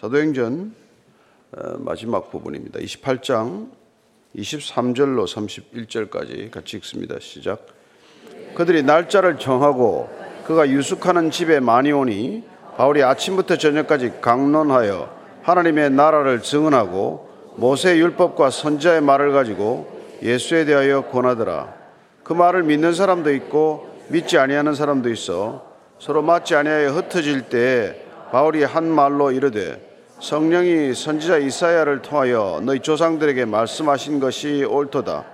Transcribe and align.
사도행전 0.00 0.72
어, 1.56 1.76
마지막 1.78 2.30
부분입니다. 2.30 2.78
28장 2.78 3.68
23절로 4.36 5.26
31절까지 5.26 6.52
같이 6.52 6.76
읽습니다. 6.76 7.16
시작. 7.18 7.66
그들이 8.54 8.84
날짜를 8.84 9.40
정하고 9.40 10.08
그가 10.44 10.68
유숙하는 10.68 11.32
집에 11.32 11.58
많이 11.58 11.90
오니 11.90 12.44
바울이 12.76 13.02
아침부터 13.02 13.56
저녁까지 13.56 14.20
강론하여 14.20 15.12
하나님의 15.42 15.90
나라를 15.90 16.42
증언하고 16.42 17.28
모세 17.56 17.96
율법과 17.96 18.50
선자의 18.50 19.00
말을 19.00 19.32
가지고 19.32 20.00
예수에 20.22 20.64
대하여 20.64 21.06
권하더라. 21.06 21.74
그 22.22 22.34
말을 22.34 22.62
믿는 22.62 22.94
사람도 22.94 23.34
있고 23.34 23.88
믿지 24.10 24.38
아니하는 24.38 24.74
사람도 24.74 25.10
있어 25.10 25.66
서로 25.98 26.22
맞지 26.22 26.54
아니하여 26.54 26.90
흩어질 26.92 27.48
때 27.48 28.04
바울이 28.30 28.62
한 28.62 28.88
말로 28.88 29.32
이르되 29.32 29.87
성령이 30.20 30.94
선지자 30.94 31.38
이사야를 31.38 32.02
통하여 32.02 32.60
너희 32.64 32.80
조상들에게 32.80 33.44
말씀하신 33.44 34.18
것이 34.18 34.64
옳도다. 34.64 35.24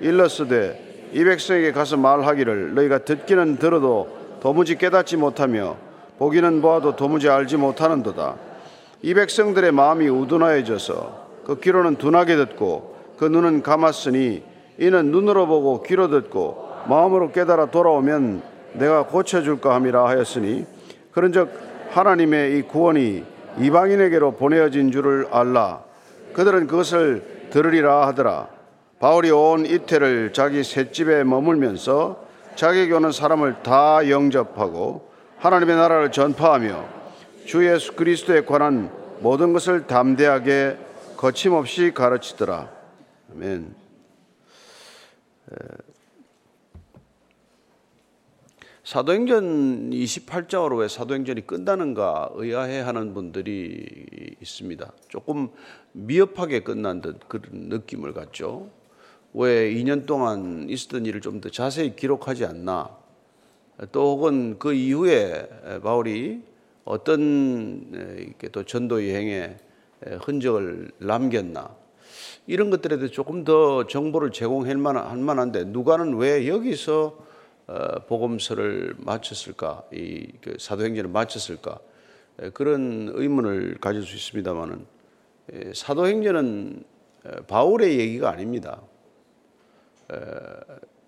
일러스되 0.00 1.10
이 1.12 1.22
백성에게 1.22 1.70
가서 1.70 1.96
말하기를 1.96 2.74
너희가 2.74 2.98
듣기는 2.98 3.58
들어도 3.58 4.08
도무지 4.40 4.76
깨닫지 4.76 5.16
못하며 5.16 5.76
보기는 6.18 6.60
보아도 6.60 6.96
도무지 6.96 7.28
알지 7.28 7.56
못하는도다. 7.56 8.34
이 9.02 9.14
백성들의 9.14 9.70
마음이 9.70 10.08
우둔하여져서 10.08 11.22
그 11.44 11.60
귀로는 11.60 11.96
둔하게 11.96 12.34
듣고 12.36 12.96
그 13.18 13.26
눈은 13.26 13.62
감았으니 13.62 14.42
이는 14.78 15.12
눈으로 15.12 15.46
보고 15.46 15.84
귀로 15.84 16.08
듣고 16.08 16.68
마음으로 16.88 17.30
깨달아 17.30 17.66
돌아오면 17.66 18.42
내가 18.72 19.06
고쳐줄까 19.06 19.74
함이라 19.76 20.08
하였으니 20.08 20.66
그런즉 21.12 21.50
하나님의 21.90 22.58
이 22.58 22.62
구원이 22.62 23.31
이방인에게로 23.58 24.32
보내어진 24.32 24.90
줄을 24.90 25.26
알라. 25.30 25.82
그들은 26.32 26.66
그것을 26.66 27.48
들으리라 27.50 28.06
하더라. 28.08 28.48
바울이 28.98 29.30
온 29.30 29.66
이태를 29.66 30.32
자기 30.32 30.62
셋집에 30.62 31.24
머물면서 31.24 32.24
자기에게 32.54 32.92
오는 32.94 33.12
사람을 33.12 33.62
다 33.62 34.08
영접하고 34.08 35.10
하나님의 35.38 35.76
나라를 35.76 36.12
전파하며 36.12 36.84
주 37.44 37.66
예수 37.66 37.94
그리스도에 37.94 38.44
관한 38.44 38.90
모든 39.20 39.52
것을 39.52 39.86
담대하게 39.86 40.78
거침없이 41.16 41.92
가르치더라. 41.92 42.68
아멘. 43.34 43.74
사도행전 48.92 49.88
28장으로 49.88 50.80
왜 50.80 50.86
사도행전이 50.86 51.46
끝나는가 51.46 52.28
의아해 52.34 52.80
하는 52.80 53.14
분들이 53.14 53.86
있습니다. 54.42 54.92
조금 55.08 55.48
미흡하게 55.92 56.60
끝난 56.60 57.00
듯 57.00 57.26
그런 57.26 57.70
느낌을 57.70 58.12
갖죠. 58.12 58.68
왜 59.32 59.72
2년 59.72 60.04
동안 60.04 60.66
있었던 60.68 61.06
일을 61.06 61.22
좀 61.22 61.40
더 61.40 61.48
자세히 61.48 61.96
기록하지 61.96 62.44
않나. 62.44 62.94
또 63.92 64.14
혹은 64.14 64.58
그 64.58 64.74
이후에 64.74 65.48
바울이 65.82 66.42
어떤 66.84 67.88
이렇게 68.18 68.48
또 68.48 68.62
전도 68.62 69.08
여행의 69.08 69.56
흔적을 70.20 70.90
남겼나. 70.98 71.74
이런 72.46 72.68
것들에 72.68 72.98
대해 72.98 73.08
조금 73.08 73.44
더 73.44 73.86
정보를 73.86 74.32
제공할 74.32 74.76
만한데 74.76 75.64
누가는 75.64 76.14
왜 76.16 76.46
여기서 76.46 77.06
어, 77.06 77.31
복음서를 78.08 78.94
마쳤을까, 78.98 79.84
이그 79.92 80.56
사도행전을 80.58 81.10
마쳤을까 81.10 81.78
그런 82.54 83.10
의문을 83.14 83.78
가질 83.80 84.02
수 84.02 84.16
있습니다만은 84.16 84.86
사도행전은 85.74 86.84
바울의 87.46 87.98
얘기가 87.98 88.30
아닙니다. 88.30 88.82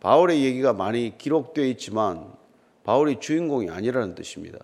바울의 0.01 0.45
얘기가 0.45 0.73
많이 0.73 1.17
기록되어 1.19 1.64
있지만 1.67 2.33
바울이 2.85 3.20
주인공이 3.20 3.70
아니라는 3.70 4.14
뜻입니다. 4.14 4.58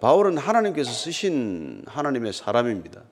바울은 0.00 0.38
하나님께서 0.38 0.90
쓰신 0.90 1.82
하나님의 1.86 2.32
사람입니다. 2.32 3.02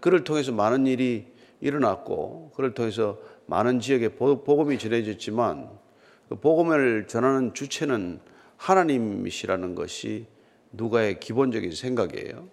그를 0.00 0.24
통해서 0.24 0.52
많은 0.52 0.86
일이 0.86 1.26
일어났고 1.60 2.52
그를 2.54 2.74
통해서 2.74 3.18
많은 3.46 3.80
지역에 3.80 4.10
복음이 4.10 4.78
전해졌지만 4.78 5.81
그 6.32 6.36
복음을 6.40 7.06
전하는 7.08 7.52
주체는 7.52 8.18
하나님이시라는 8.56 9.74
것이 9.74 10.24
누가의 10.70 11.20
기본적인 11.20 11.72
생각이에요. 11.72 12.48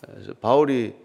그래서 0.00 0.32
바울이 0.40 0.96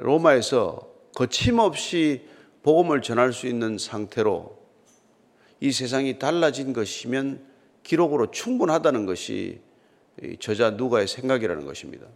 로마에서 0.00 0.86
거침없이 1.14 2.28
복음을 2.62 3.00
전할 3.00 3.32
수 3.32 3.46
있는 3.46 3.78
상태로 3.78 4.58
이 5.60 5.72
세상이 5.72 6.18
달라진 6.18 6.74
것이면 6.74 7.42
기록으로 7.82 8.30
충분하다는 8.30 9.06
것이 9.06 9.62
저자 10.40 10.72
누가의 10.72 11.08
생각이라는 11.08 11.64
것입니다. 11.64 12.06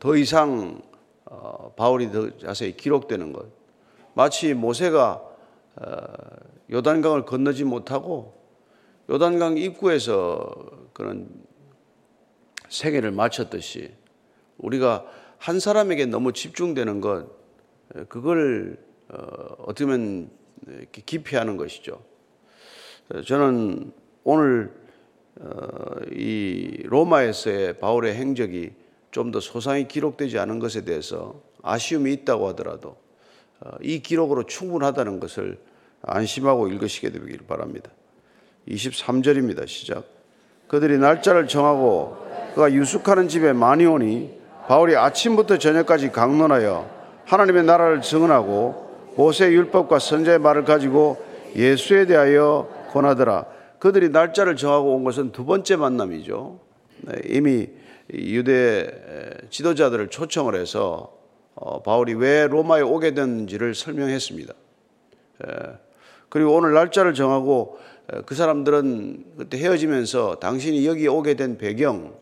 더 0.00 0.16
이상 0.16 0.82
어, 1.24 1.72
바울이 1.78 2.12
더 2.12 2.36
자세히 2.36 2.76
기록되는 2.76 3.32
것. 3.32 3.46
마치 4.12 4.52
모세가 4.52 5.12
어, 5.12 5.33
요단강을 6.70 7.24
건너지 7.24 7.64
못하고 7.64 8.34
요단강 9.10 9.58
입구에서 9.58 10.54
그런 10.92 11.28
세계를 12.68 13.10
마쳤듯이 13.10 13.92
우리가 14.58 15.04
한 15.38 15.60
사람에게 15.60 16.06
너무 16.06 16.32
집중되는 16.32 17.00
것 17.00 17.26
그걸 18.08 18.78
어, 19.08 19.16
어떻게 19.58 19.84
보면 19.84 20.30
기피하는 20.92 21.56
것이죠. 21.56 22.02
저는 23.26 23.92
오늘 24.22 24.72
어, 25.40 25.96
이 26.12 26.82
로마에서의 26.84 27.78
바울의 27.78 28.14
행적이 28.14 28.72
좀 29.14 29.30
더 29.30 29.38
소상히 29.38 29.86
기록되지 29.86 30.40
않은 30.40 30.58
것에 30.58 30.84
대해서 30.84 31.40
아쉬움이 31.62 32.12
있다고 32.12 32.48
하더라도 32.48 32.88
어, 32.88 33.03
이 33.80 34.00
기록으로 34.00 34.44
충분하다는 34.44 35.20
것을 35.20 35.58
안심하고 36.02 36.68
읽으시게 36.68 37.10
되길 37.10 37.38
바랍니다. 37.46 37.90
23절입니다. 38.68 39.66
시작. 39.66 40.04
그들이 40.68 40.98
날짜를 40.98 41.46
정하고 41.48 42.16
그가 42.54 42.72
유숙하는 42.72 43.28
집에 43.28 43.52
많이 43.52 43.84
오니 43.84 44.38
바울이 44.66 44.96
아침부터 44.96 45.58
저녁까지 45.58 46.10
강론하여 46.10 46.90
하나님의 47.26 47.64
나라를 47.64 48.00
증언하고 48.00 49.12
모세 49.16 49.50
율법과 49.50 49.98
선자의 49.98 50.38
말을 50.38 50.64
가지고 50.64 51.22
예수에 51.54 52.06
대하여 52.06 52.68
권하더라. 52.90 53.46
그들이 53.78 54.08
날짜를 54.08 54.56
정하고 54.56 54.94
온 54.94 55.04
것은 55.04 55.32
두 55.32 55.44
번째 55.44 55.76
만남이죠. 55.76 56.58
네, 57.02 57.14
이미 57.26 57.68
유대 58.12 58.90
지도자들을 59.50 60.08
초청을 60.08 60.54
해서 60.54 61.12
어, 61.12 61.23
바울이 61.84 62.14
왜 62.14 62.46
로마에 62.46 62.82
오게 62.82 63.14
됐는지를 63.14 63.74
설명했습니다. 63.74 64.54
그리고 66.28 66.54
오늘 66.54 66.72
날짜를 66.74 67.14
정하고 67.14 67.78
그 68.26 68.34
사람들은 68.34 69.24
그때 69.38 69.58
헤어지면서 69.58 70.36
당신이 70.36 70.86
여기 70.86 71.06
오게 71.08 71.34
된 71.34 71.58
배경 71.58 72.14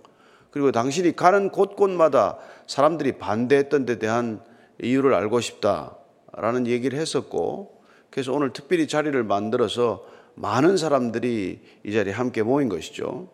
그리고 0.50 0.70
당신이 0.70 1.16
가는 1.16 1.50
곳곳마다 1.50 2.38
사람들이 2.66 3.12
반대했던 3.12 3.86
데 3.86 3.98
대한 3.98 4.42
이유를 4.82 5.14
알고 5.14 5.40
싶다라는 5.40 6.66
얘기를 6.66 6.98
했었고 6.98 7.82
그래서 8.10 8.32
오늘 8.32 8.52
특별히 8.52 8.86
자리를 8.86 9.20
만들어서 9.24 10.04
많은 10.34 10.76
사람들이 10.76 11.60
이 11.84 11.92
자리에 11.92 12.12
함께 12.12 12.42
모인 12.42 12.68
것이죠. 12.68 13.28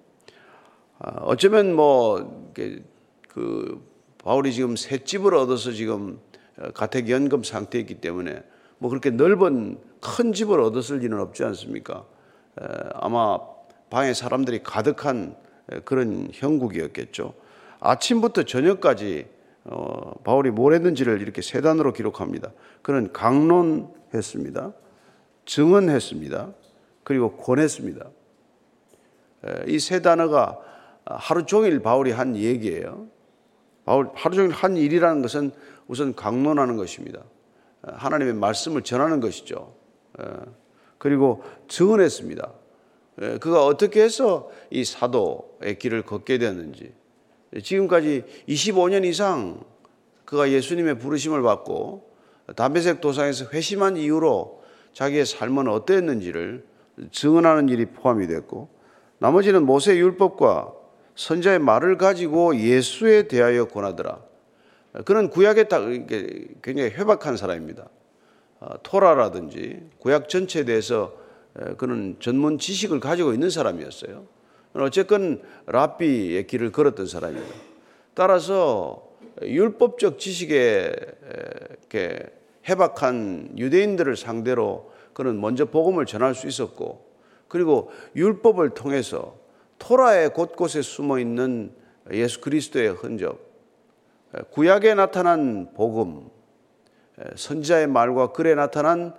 아, 1.01 1.21
어쩌면 1.23 1.75
뭐, 1.75 2.53
그, 3.29 3.81
바울이 4.29 4.53
지금 4.53 4.77
새 4.77 4.99
집을 4.99 5.35
얻어서 5.35 5.73
지금 5.73 6.21
가택연금 6.75 7.45
상태에 7.45 7.81
있기 7.81 7.95
때문에 7.95 8.43
뭐 8.77 8.91
그렇게 8.91 9.09
넓은 9.09 9.79
큰 10.03 10.35
집을 10.35 10.61
얻었을 10.61 10.99
리는 10.99 11.19
없지 11.19 11.45
않습니까? 11.45 12.05
아마 12.93 13.39
방에 13.89 14.13
사람들이 14.13 14.63
가득한 14.63 15.35
그런 15.87 16.29
형국이었겠죠. 16.35 17.33
아침부터 17.81 18.43
저녁까지 18.43 19.29
어, 19.65 20.13
바울이 20.25 20.51
뭘 20.51 20.75
했는지를 20.75 21.23
이렇게 21.23 21.41
세 21.41 21.63
단으로 21.63 21.95
기록합니다. 21.95 22.53
그는 22.83 23.15
강론했습니다. 23.15 24.75
증언했습니다. 25.47 26.53
그리고 27.03 27.35
권했습니다. 27.39 28.11
이 29.69 29.79
세 29.79 30.03
단어가 30.03 30.59
하루 31.07 31.47
종일 31.47 31.81
바울이 31.81 32.11
한 32.11 32.37
얘기예요. 32.37 33.09
하루 34.15 34.37
종일 34.37 34.51
한 34.51 34.77
일이라는 34.77 35.23
것은 35.23 35.53
우선 35.87 36.15
강론하는 36.15 36.77
것입니다. 36.77 37.23
하나님의 37.83 38.35
말씀을 38.35 38.83
전하는 38.83 39.21
것이죠. 39.21 39.75
예. 40.21 40.25
그리고 40.99 41.43
증언했습니다. 41.69 42.53
예, 43.23 43.39
그가 43.39 43.65
어떻게 43.65 44.03
해서 44.03 44.51
이 44.71 44.85
사도의 44.85 45.79
길을 45.79 46.03
걷게 46.03 46.39
되었는지, 46.39 46.93
지금까지 47.63 48.25
25년 48.49 49.05
이상 49.05 49.61
그가 50.25 50.51
예수님의 50.51 50.99
부르심을 50.99 51.43
받고 51.43 52.11
담배색 52.57 53.01
도상에서 53.01 53.47
회심한 53.53 53.97
이후로 53.97 54.63
자기의 54.93 55.25
삶은 55.25 55.69
어땠는지를 55.69 56.67
증언하는 57.13 57.69
일이 57.69 57.87
포함이 57.87 58.27
됐고 58.27 58.69
나머지는 59.19 59.65
모세 59.65 59.97
율법과 59.97 60.73
선자의 61.19 61.59
말을 61.59 61.99
가지고 61.99 62.57
예수에 62.57 63.27
대하여 63.27 63.65
권하더라. 63.65 64.21
그는 65.05 65.29
구약에 65.31 65.65
딱 65.65 65.83
굉장히 66.63 66.91
회박한 66.91 67.37
사람입니다. 67.37 67.89
어, 68.61 68.83
토라라든지 68.85 69.81
구약 69.99 70.29
전체에 70.29 70.65
대해서 70.65 71.13
그는 71.77 72.17
전문 72.21 72.59
지식을 72.59 73.01
가지고 73.01 73.33
있는 73.33 73.51
사람이었어요. 73.51 74.27
어쨌건 74.75 75.43
랍비의 75.67 76.47
길을 76.47 76.71
걸었던 76.71 77.07
사람입니다. 77.07 77.55
따라서 78.15 79.09
율법적 79.43 80.21
지식에 80.21 80.95
해박한 82.69 83.55
유대인들을 83.59 84.17
상대로 84.17 84.93
그는 85.15 85.41
먼저 85.41 85.65
복음을 85.65 86.07
전할 86.07 86.37
수 86.37 86.47
있었고 86.47 87.05
그리고 87.49 87.91
율법을 88.15 88.71
통해서 88.71 89.38
토라의 89.79 90.33
곳곳에 90.33 90.83
숨어 90.83 91.19
있는 91.19 91.73
예수 92.13 92.41
그리스도의 92.41 92.91
흔적, 92.91 93.49
구약에 94.51 94.95
나타난 94.95 95.73
복음, 95.75 96.29
선지자의 97.35 97.87
말과 97.87 98.33
글에 98.33 98.55
나타난 98.55 99.15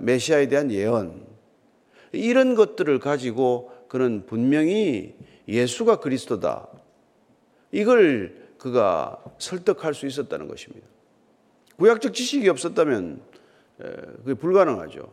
메시아에 0.00 0.48
대한 0.48 0.70
예언, 0.70 1.26
이런 2.12 2.54
것들을 2.54 2.98
가지고 2.98 3.72
그는 3.88 4.24
분명히 4.26 5.16
예수가 5.48 6.00
그리스도다. 6.00 6.68
이걸 7.72 8.46
그가 8.58 9.22
설득할 9.38 9.94
수 9.94 10.06
있었다는 10.06 10.48
것입니다. 10.48 10.86
구약적 11.76 12.14
지식이 12.14 12.48
없었다면 12.48 13.20
그게 13.78 14.34
불가능하죠. 14.34 15.12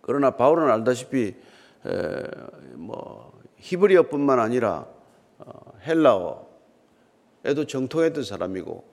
그러나 0.00 0.30
바울은 0.30 0.70
알다시피 0.70 1.34
뭐 2.74 3.32
히브리어뿐만 3.56 4.38
아니라 4.38 4.86
어, 5.38 5.52
헬라어에도 5.86 7.66
정통했던 7.66 8.24
사람이고 8.24 8.84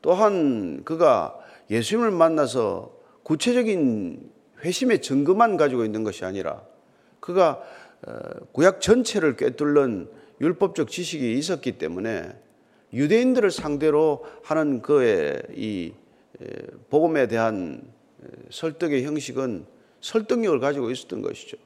또한 0.00 0.82
그가 0.84 1.38
예수님을 1.70 2.10
만나서 2.10 2.92
구체적인 3.22 4.30
회심의 4.64 5.02
증거만 5.02 5.56
가지고 5.56 5.84
있는 5.84 6.02
것이 6.02 6.24
아니라 6.24 6.62
그가 7.20 7.62
어, 8.06 8.18
구약 8.52 8.80
전체를 8.80 9.36
꿰뚫는 9.36 10.08
율법적 10.40 10.90
지식이 10.90 11.34
있었기 11.38 11.78
때문에 11.78 12.32
유대인들을 12.92 13.50
상대로 13.50 14.24
하는 14.42 14.82
그의 14.82 15.40
이 15.54 15.92
복음에 16.90 17.28
대한 17.28 17.82
설득의 18.50 19.04
형식은 19.04 19.64
설득력을 20.00 20.58
가지고 20.60 20.90
있었던 20.90 21.22
것이죠. 21.22 21.56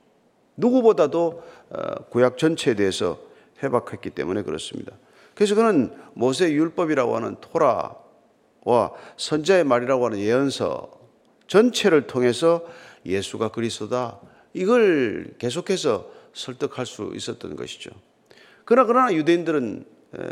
누구보다도 0.57 1.43
어, 1.71 1.95
구약 2.11 2.39
전체에 2.39 2.75
대해서 2.75 3.19
해박했기 3.63 4.11
때문에 4.11 4.43
그렇습니다. 4.43 4.93
그래서 5.35 5.55
그는 5.55 5.93
모세 6.15 6.51
율법이라고 6.51 7.17
하는 7.17 7.37
토라와 7.41 8.93
선자의 9.17 9.65
말이라고 9.65 10.07
하는 10.07 10.19
예언서 10.19 10.91
전체를 11.47 12.07
통해서 12.07 12.65
예수가 13.05 13.49
그리스도다 13.49 14.19
이걸 14.55 15.35
계속해서 15.39 16.11
설득할 16.33 16.87
수 16.87 17.13
있었던 17.15 17.57
것이죠. 17.57 17.91
그러나 18.65 18.87
그러나 18.87 19.15
유대인들은 19.15 19.85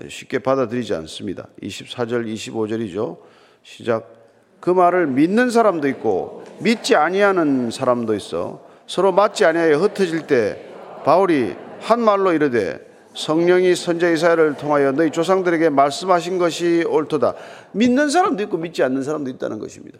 쉽게 0.09 0.38
받아들이지 0.41 0.94
않습니다. 0.94 1.49
24절 1.62 2.26
25절이죠. 2.32 3.19
시작 3.62 4.12
그 4.61 4.71
말을 4.71 5.06
믿는 5.06 5.50
사람도 5.50 5.88
있고 5.88 6.44
믿지 6.61 6.97
아니하는 6.97 7.71
사람도 7.71 8.15
있어 8.15 8.63
서로 8.87 9.13
맞지 9.13 9.45
아니하여 9.45 9.79
흩어질 9.79 10.27
때 10.27 10.65
바울이 11.05 11.57
한 11.81 12.01
말로 12.01 12.33
이르되 12.33 12.95
성령이 13.15 13.75
선자 13.77 14.11
이사야를 14.11 14.57
통하여 14.57 14.93
너희 14.93 15.11
조상들에게 15.11 15.71
말씀하신 15.71 16.39
것이 16.39 16.85
옳도다. 16.89 17.35
믿는 17.73 18.11
사람도 18.11 18.43
있고 18.45 18.57
믿지 18.57 18.83
않는 18.83 19.03
사람도 19.03 19.31
있다는 19.31 19.59
것입니다. 19.59 19.99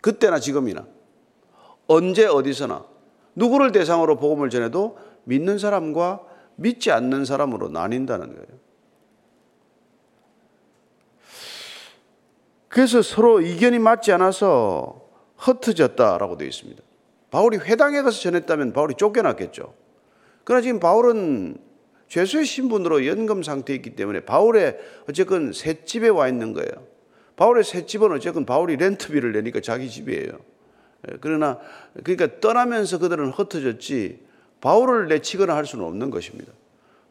그때나 0.00 0.38
지금이나 0.38 0.86
언제 1.86 2.26
어디서나 2.26 2.84
누구를 3.34 3.72
대상으로 3.72 4.16
복음을 4.16 4.50
전해도 4.50 4.98
믿는 5.24 5.58
사람과 5.58 6.20
믿지 6.56 6.90
않는 6.90 7.24
사람으로 7.24 7.68
나뉜다는 7.68 8.26
거예요. 8.28 8.62
그래서 12.68 13.02
서로 13.02 13.40
이견이 13.40 13.78
맞지 13.78 14.12
않아서 14.12 15.02
흩어졌다라고 15.36 16.36
되어 16.36 16.48
있습니다. 16.48 16.82
바울이 17.32 17.56
회당에 17.56 18.02
가서 18.02 18.20
전했다면 18.20 18.74
바울이 18.74 18.94
쫓겨났겠죠. 18.94 19.72
그러나 20.44 20.60
지금 20.60 20.78
바울은 20.78 21.56
죄수의 22.08 22.44
신분으로 22.44 23.06
연금 23.06 23.42
상태에 23.42 23.74
있기 23.76 23.96
때문에 23.96 24.20
바울의 24.20 24.78
어쨌건 25.08 25.54
셋집에 25.54 26.08
와 26.08 26.28
있는 26.28 26.52
거예요. 26.52 26.70
바울의 27.36 27.64
셋집은 27.64 28.12
어쨌건 28.12 28.44
바울이 28.44 28.76
렌트비를 28.76 29.32
내니까 29.32 29.60
자기 29.60 29.88
집이에요. 29.88 30.30
예, 31.10 31.16
그러나 31.22 31.58
그러니까 32.04 32.38
떠나면서 32.40 32.98
그들은 32.98 33.30
흩어졌지 33.30 34.20
바울을 34.60 35.08
내치거나 35.08 35.56
할 35.56 35.64
수는 35.64 35.86
없는 35.86 36.10
것입니다. 36.10 36.52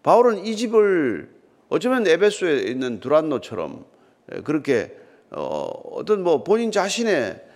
바울은 0.04 0.46
이 0.46 0.56
집을 0.56 1.32
어쩌면 1.70 2.06
에베소에 2.06 2.60
있는 2.60 3.00
두란노처럼 3.00 3.86
예, 4.36 4.42
그렇게 4.42 4.96
어, 5.32 5.66
어떤 5.94 6.22
뭐 6.22 6.44
본인 6.44 6.72
자신의 6.72 7.51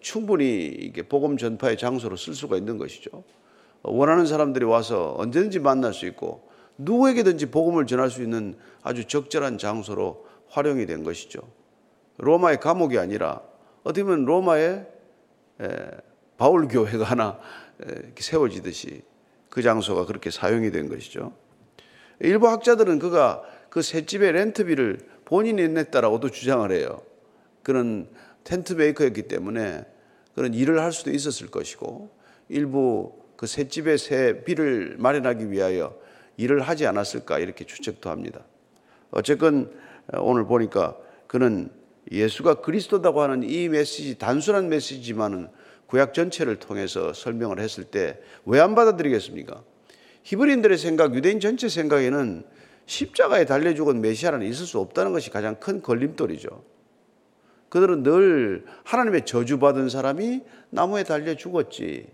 충분히 0.00 0.66
이게 0.66 1.02
복음 1.02 1.36
전파의 1.36 1.76
장소로 1.76 2.16
쓸 2.16 2.34
수가 2.34 2.56
있는 2.56 2.78
것이죠. 2.78 3.24
원하는 3.82 4.26
사람들이 4.26 4.64
와서 4.64 5.14
언제든지 5.18 5.60
만날 5.60 5.92
수 5.92 6.06
있고 6.06 6.48
누구에게든지 6.78 7.46
복음을 7.46 7.86
전할 7.86 8.10
수 8.10 8.22
있는 8.22 8.56
아주 8.82 9.06
적절한 9.06 9.58
장소로 9.58 10.26
활용이 10.48 10.86
된 10.86 11.02
것이죠. 11.02 11.40
로마의 12.18 12.60
감옥이 12.60 12.98
아니라 12.98 13.42
어떻게 13.82 14.02
보면 14.04 14.24
로마의 14.24 14.86
바울 16.36 16.68
교회가 16.68 17.04
하나 17.04 17.38
세워지듯이 18.18 19.02
그 19.48 19.62
장소가 19.62 20.06
그렇게 20.06 20.30
사용이 20.30 20.70
된 20.70 20.88
것이죠. 20.88 21.32
일부 22.20 22.48
학자들은 22.48 22.98
그가 22.98 23.42
그 23.68 23.82
셋집의 23.82 24.32
렌트비를 24.32 24.98
본인이 25.24 25.68
냈다라고도 25.68 26.30
주장을 26.30 26.70
해요. 26.72 27.02
그런 27.62 28.08
텐트 28.46 28.74
메이커였기 28.74 29.22
때문에 29.22 29.84
그런 30.36 30.54
일을 30.54 30.80
할 30.80 30.92
수도 30.92 31.10
있었을 31.10 31.48
것이고 31.48 32.10
일부 32.48 33.12
그 33.36 33.46
셋집의 33.46 33.98
새 33.98 34.44
비를 34.44 34.94
마련하기 34.98 35.50
위하여 35.50 35.98
일을 36.36 36.60
하지 36.60 36.86
않았을까 36.86 37.40
이렇게 37.40 37.64
추측도 37.64 38.08
합니다. 38.08 38.44
어쨌건 39.10 39.72
오늘 40.12 40.44
보니까 40.46 40.96
그는 41.26 41.70
예수가 42.12 42.60
그리스도다고 42.60 43.20
하는 43.20 43.42
이 43.42 43.68
메시지 43.68 44.16
단순한 44.16 44.68
메시지만은 44.68 45.48
구약 45.86 46.14
전체를 46.14 46.56
통해서 46.56 47.12
설명을 47.12 47.58
했을 47.58 47.84
때 47.84 48.20
왜 48.44 48.60
안 48.60 48.76
받아들이겠습니까? 48.76 49.62
히브리인들의 50.22 50.78
생각, 50.78 51.14
유대인 51.16 51.40
전체 51.40 51.68
생각에는 51.68 52.44
십자가에 52.86 53.44
달려 53.44 53.74
죽은 53.74 54.00
메시아는 54.00 54.46
있을 54.46 54.66
수 54.66 54.78
없다는 54.78 55.12
것이 55.12 55.30
가장 55.30 55.56
큰 55.58 55.82
걸림돌이죠. 55.82 56.75
그들은 57.68 58.02
늘 58.02 58.64
하나님의 58.84 59.26
저주받은 59.26 59.88
사람이 59.88 60.42
나무에 60.70 61.04
달려 61.04 61.34
죽었지. 61.34 62.06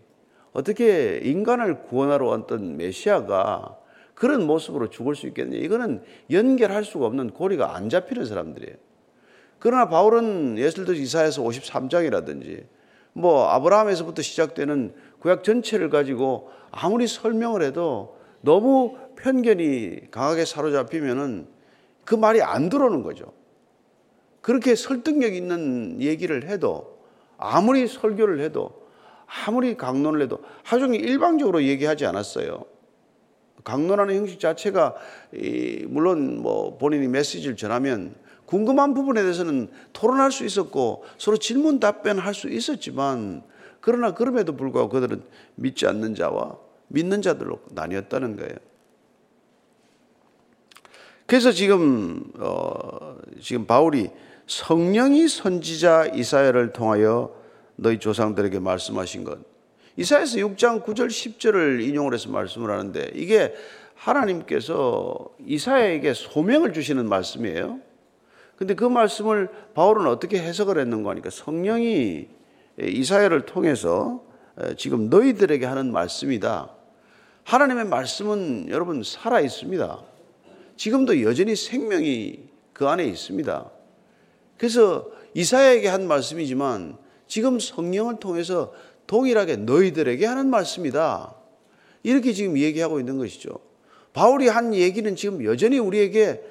어떻게 0.52 1.20
인간을 1.22 1.82
구원하러 1.82 2.26
왔던 2.26 2.76
메시아가 2.76 3.78
그런 4.14 4.46
모습으로 4.46 4.90
죽을 4.90 5.14
수 5.14 5.26
있겠냐. 5.26 5.56
이거는 5.58 6.02
연결할 6.30 6.84
수가 6.84 7.06
없는 7.06 7.30
고리가 7.30 7.74
안 7.74 7.88
잡히는 7.88 8.24
사람들이에요. 8.24 8.76
그러나 9.58 9.88
바울은 9.88 10.56
들어 10.56 10.92
이사에서 10.92 11.42
53장이라든지 11.42 12.64
뭐 13.12 13.48
아브라함에서부터 13.48 14.22
시작되는 14.22 14.94
구약 15.20 15.44
전체를 15.44 15.90
가지고 15.90 16.50
아무리 16.70 17.06
설명을 17.06 17.62
해도 17.62 18.16
너무 18.40 18.96
편견이 19.16 20.10
강하게 20.10 20.44
사로잡히면은 20.44 21.46
그 22.04 22.14
말이 22.14 22.42
안 22.42 22.68
들어오는 22.68 23.02
거죠. 23.02 23.32
그렇게 24.42 24.74
설득력 24.74 25.34
있는 25.34 26.00
얘기를 26.00 26.48
해도 26.48 26.98
아무리 27.38 27.86
설교를 27.88 28.40
해도 28.40 28.82
아무리 29.46 29.76
강론을 29.76 30.20
해도 30.20 30.40
하루 30.62 30.82
종일 30.82 31.08
일방적으로 31.08 31.62
얘기하지 31.62 32.04
않았어요. 32.04 32.64
강론하는 33.64 34.16
형식 34.16 34.40
자체가 34.40 34.94
물론 35.86 36.42
뭐 36.42 36.76
본인이 36.76 37.06
메시지를 37.08 37.56
전하면 37.56 38.14
궁금한 38.44 38.92
부분에 38.92 39.22
대해서는 39.22 39.70
토론할 39.92 40.32
수 40.32 40.44
있었고 40.44 41.04
서로 41.16 41.36
질문 41.36 41.80
답변할 41.80 42.34
수 42.34 42.50
있었지만 42.50 43.42
그러나 43.80 44.12
그럼에도 44.12 44.56
불구하고 44.56 44.90
그들은 44.90 45.22
믿지 45.54 45.86
않는 45.86 46.14
자와 46.14 46.58
믿는 46.88 47.22
자들로 47.22 47.60
나뉘었다는 47.70 48.36
거예요. 48.36 48.54
그래서 51.26 51.52
지금 51.52 52.24
어, 52.38 53.16
지금 53.40 53.66
바울이 53.66 54.10
성령이 54.46 55.28
선지자 55.28 56.06
이사야를 56.14 56.72
통하여 56.72 57.34
너희 57.76 57.98
조상들에게 57.98 58.58
말씀하신 58.58 59.24
것. 59.24 59.38
이사야서 59.96 60.38
6장 60.38 60.84
9절 60.84 61.08
10절을 61.08 61.82
인용을 61.82 62.14
해서 62.14 62.30
말씀을 62.30 62.70
하는데 62.70 63.10
이게 63.14 63.54
하나님께서 63.94 65.28
이사야에게 65.46 66.14
소명을 66.14 66.72
주시는 66.72 67.08
말씀이에요. 67.08 67.80
근데 68.56 68.74
그 68.74 68.84
말씀을 68.84 69.48
바울은 69.74 70.06
어떻게 70.06 70.38
해석을 70.38 70.78
했는가 70.78 71.10
하니까 71.10 71.30
성령이 71.30 72.28
이사야를 72.80 73.46
통해서 73.46 74.24
지금 74.76 75.08
너희들에게 75.10 75.64
하는 75.66 75.92
말씀이다. 75.92 76.70
하나님의 77.44 77.86
말씀은 77.86 78.68
여러분 78.70 79.02
살아 79.02 79.40
있습니다. 79.40 80.02
지금도 80.76 81.22
여전히 81.22 81.56
생명이 81.56 82.40
그 82.72 82.88
안에 82.88 83.04
있습니다. 83.04 83.70
그래서 84.62 85.10
이사야에게 85.34 85.88
한 85.88 86.06
말씀이지만 86.06 86.96
지금 87.26 87.58
성령을 87.58 88.20
통해서 88.20 88.72
동일하게 89.08 89.56
너희들에게 89.56 90.24
하는 90.24 90.50
말씀이다. 90.50 91.34
이렇게 92.04 92.32
지금 92.32 92.56
얘기하고 92.56 93.00
있는 93.00 93.18
것이죠. 93.18 93.58
바울이 94.12 94.46
한 94.46 94.72
얘기는 94.72 95.16
지금 95.16 95.44
여전히 95.44 95.80
우리에게 95.80 96.44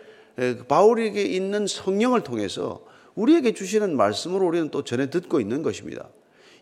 바울에게 0.67 1.21
있는 1.21 1.65
성령을 1.67 2.25
통해서 2.25 2.83
우리에게 3.15 3.53
주시는 3.53 3.95
말씀으로 3.95 4.45
우리는 4.45 4.71
또 4.71 4.83
전해 4.83 5.09
듣고 5.09 5.39
있는 5.39 5.63
것입니다. 5.63 6.09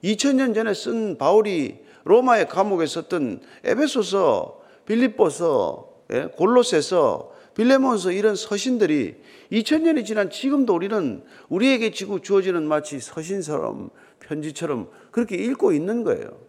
2000년 0.04 0.54
전에 0.54 0.76
쓴 0.76 1.18
바울이 1.18 1.80
로마의 2.04 2.48
감옥에 2.48 2.86
썼던 2.86 3.42
에베소서, 3.64 4.62
빌립보서, 4.86 5.90
예, 6.12 6.28
골로새서, 6.28 7.39
빌레몬서 7.60 8.14
이런 8.14 8.38
서신들이 8.38 9.18
2000년이 9.52 10.06
지난 10.06 10.30
지금도 10.30 10.74
우리는 10.74 11.22
우리에게 11.50 11.92
지고 11.92 12.22
주어지는 12.22 12.64
마치 12.64 13.02
서신처럼 13.02 13.90
편지처럼 14.22 14.90
그렇게 15.12 15.36
읽고 15.36 15.74
있는 15.74 16.06
거예요. 16.06 16.40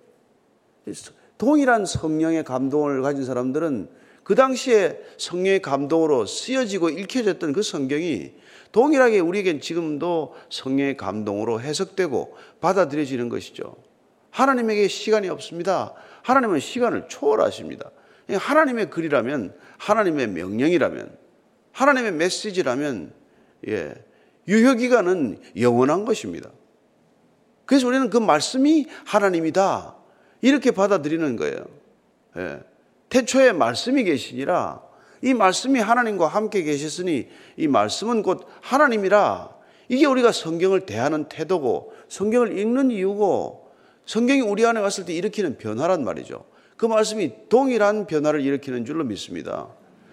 동일한 1.36 1.84
성령의 1.84 2.44
감동을 2.44 3.02
가진 3.02 3.24
사람들은 3.24 3.88
그 4.22 4.36
당시에 4.36 5.00
성령의 5.16 5.62
감동으로 5.62 6.26
쓰여지고 6.26 6.90
읽혀졌던 6.90 7.54
그 7.54 7.62
성경이 7.62 8.34
동일하게 8.70 9.18
우리에겐 9.18 9.60
지금도 9.60 10.36
성령의 10.48 10.96
감동으로 10.96 11.60
해석되고 11.60 12.36
받아들여지는 12.60 13.28
것이죠. 13.28 13.74
하나님에게 14.30 14.86
시간이 14.86 15.28
없습니다. 15.28 15.92
하나님은 16.22 16.60
시간을 16.60 17.08
초월하십니다. 17.08 17.90
하나님의 18.34 18.90
글이라면, 18.90 19.54
하나님의 19.78 20.28
명령이라면, 20.28 21.16
하나님의 21.72 22.12
메시지라면, 22.12 23.12
예, 23.68 23.94
유효기간은 24.48 25.38
영원한 25.58 26.04
것입니다. 26.04 26.50
그래서 27.66 27.86
우리는 27.86 28.10
그 28.10 28.18
말씀이 28.18 28.86
하나님이다. 29.04 29.96
이렇게 30.40 30.70
받아들이는 30.70 31.36
거예요. 31.36 31.64
예. 32.36 32.60
태초에 33.10 33.52
말씀이 33.52 34.04
계시니라 34.04 34.80
이 35.22 35.34
말씀이 35.34 35.78
하나님과 35.78 36.28
함께 36.28 36.62
계셨으니 36.62 37.28
이 37.56 37.68
말씀은 37.68 38.22
곧 38.22 38.46
하나님이라 38.62 39.50
이게 39.88 40.06
우리가 40.06 40.32
성경을 40.32 40.86
대하는 40.86 41.24
태도고 41.24 41.92
성경을 42.08 42.56
읽는 42.56 42.90
이유고 42.90 43.70
성경이 44.06 44.40
우리 44.40 44.64
안에 44.64 44.80
왔을 44.80 45.04
때 45.04 45.12
일으키는 45.12 45.58
변화란 45.58 46.04
말이죠. 46.04 46.44
그 46.80 46.86
말씀이 46.86 47.30
동일한 47.50 48.06
변화를 48.06 48.40
일으키는 48.40 48.86
줄로 48.86 49.04
믿습니다. 49.04 49.68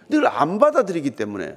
늘 0.10 0.26
안 0.28 0.60
받아들이기 0.60 1.12
때문에 1.12 1.56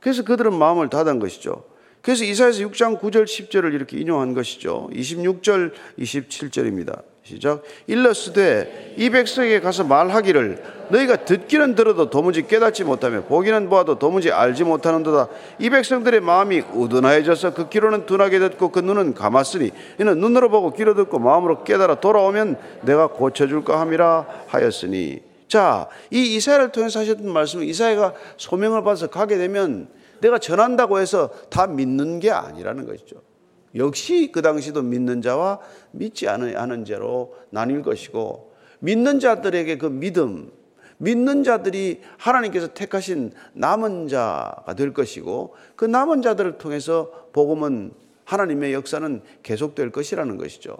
그래서 0.00 0.24
그들은 0.24 0.54
마음을 0.54 0.90
닫은 0.90 1.20
것이죠. 1.20 1.64
그래서 2.02 2.24
이사에서 2.24 2.66
6장 2.66 2.98
9절 3.00 3.26
10절을 3.26 3.74
이렇게 3.74 3.96
인용한 3.96 4.34
것이죠. 4.34 4.90
26절 4.92 5.72
27절입니다. 6.00 7.04
시작. 7.28 7.62
일러스되 7.86 8.94
이 8.96 9.10
백성에게 9.10 9.60
가서 9.60 9.84
말하기를 9.84 10.62
너희가 10.88 11.24
듣기는 11.26 11.74
들어도 11.74 12.08
도무지 12.08 12.46
깨닫지 12.46 12.84
못하며 12.84 13.24
보기는 13.24 13.68
보아도 13.68 13.98
도무지 13.98 14.32
알지 14.32 14.64
못하는도다. 14.64 15.28
이 15.58 15.68
백성들의 15.68 16.20
마음이 16.20 16.62
우둔하여져서 16.72 17.52
그 17.52 17.68
귀로는 17.68 18.06
둔하게 18.06 18.38
듣고 18.38 18.70
그 18.70 18.80
눈은 18.80 19.12
감았으니 19.12 19.70
이는 20.00 20.18
눈으로 20.18 20.48
보고 20.48 20.72
귀로 20.72 20.94
듣고 20.94 21.18
마음으로 21.18 21.64
깨달아 21.64 21.96
돌아오면 21.96 22.56
내가 22.82 23.08
고쳐줄까 23.08 23.78
함이라 23.78 24.44
하였으니 24.46 25.20
자, 25.48 25.88
이 26.10 26.36
이사야를 26.36 26.72
통해서 26.72 27.00
하셨던 27.00 27.30
말씀은 27.30 27.64
이사야가 27.64 28.14
소명을 28.36 28.82
받아서 28.82 29.08
가게 29.08 29.36
되면 29.36 29.88
내가 30.20 30.38
전한다고 30.38 30.98
해서 30.98 31.30
다 31.50 31.66
믿는 31.66 32.20
게 32.20 32.30
아니라는 32.30 32.86
것이죠. 32.86 33.27
역시 33.74 34.30
그 34.32 34.42
당시도 34.42 34.82
믿는 34.82 35.22
자와 35.22 35.60
믿지 35.92 36.28
않은 36.28 36.84
자로 36.84 37.34
나뉠 37.50 37.82
것이고 37.82 38.52
믿는 38.80 39.20
자들에게 39.20 39.78
그 39.78 39.86
믿음, 39.86 40.50
믿는 40.98 41.44
자들이 41.44 42.00
하나님께서 42.16 42.68
택하신 42.74 43.32
남은 43.52 44.08
자가 44.08 44.74
될 44.76 44.92
것이고 44.92 45.54
그 45.76 45.84
남은 45.84 46.22
자들을 46.22 46.58
통해서 46.58 47.10
복음은 47.32 47.92
하나님의 48.24 48.74
역사는 48.74 49.22
계속될 49.42 49.90
것이라는 49.90 50.36
것이죠. 50.36 50.76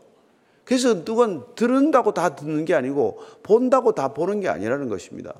그래서 0.65 1.03
누군 1.03 1.45
들은다고 1.55 2.13
다 2.13 2.35
듣는 2.35 2.67
게 2.67 2.75
아니고 2.75 3.21
본다고 3.43 3.93
다 3.93 4.13
보는 4.13 4.41
게 4.41 4.49
아니라는 4.49 4.89
것입니다. 4.89 5.35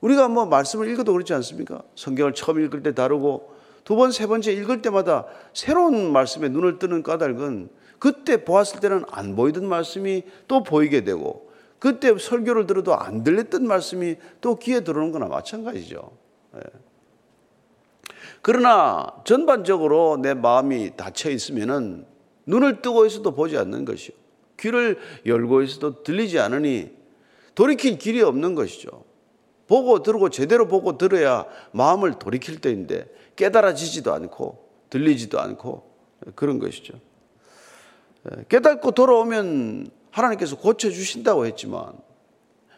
우리가 0.00 0.28
뭐 0.28 0.46
말씀을 0.46 0.88
읽어도 0.88 1.12
그렇지 1.12 1.32
않습니까? 1.34 1.82
성경을 1.94 2.34
처음 2.34 2.60
읽을 2.60 2.82
때 2.82 2.92
다르고 2.94 3.55
두 3.86 3.94
번, 3.94 4.10
세 4.10 4.26
번째 4.26 4.52
읽을 4.52 4.82
때마다 4.82 5.26
새로운 5.54 6.10
말씀에 6.10 6.48
눈을 6.48 6.80
뜨는 6.80 7.04
까닭은 7.04 7.68
그때 8.00 8.44
보았을 8.44 8.80
때는 8.80 9.04
안 9.12 9.36
보이던 9.36 9.64
말씀이 9.64 10.24
또 10.48 10.64
보이게 10.64 11.04
되고 11.04 11.48
그때 11.78 12.18
설교를 12.18 12.66
들어도 12.66 12.96
안 12.96 13.22
들렸던 13.22 13.64
말씀이 13.64 14.16
또 14.40 14.56
귀에 14.56 14.80
들어오는 14.80 15.12
거나 15.12 15.26
마찬가지죠. 15.26 16.10
예. 16.56 16.60
그러나 18.42 19.06
전반적으로 19.24 20.18
내 20.20 20.34
마음이 20.34 20.96
닫혀 20.96 21.30
있으면은 21.30 22.06
눈을 22.46 22.82
뜨고 22.82 23.06
있어도 23.06 23.36
보지 23.36 23.56
않는 23.56 23.84
것이요. 23.84 24.16
귀를 24.58 24.98
열고 25.24 25.62
있어도 25.62 26.02
들리지 26.02 26.40
않으니 26.40 26.90
돌이킬 27.54 27.98
길이 27.98 28.20
없는 28.20 28.56
것이죠. 28.56 29.04
보고 29.68 30.02
들고 30.02 30.30
제대로 30.30 30.66
보고 30.66 30.98
들어야 30.98 31.46
마음을 31.70 32.18
돌이킬 32.18 32.60
때인데 32.60 33.06
깨달아지지도 33.36 34.12
않고 34.12 34.66
들리지도 34.90 35.40
않고 35.40 35.96
그런 36.34 36.58
것이죠. 36.58 36.98
예, 38.30 38.44
깨닫고 38.48 38.92
돌아오면 38.92 39.90
하나님께서 40.10 40.56
고쳐주신다고 40.56 41.46
했지만 41.46 41.92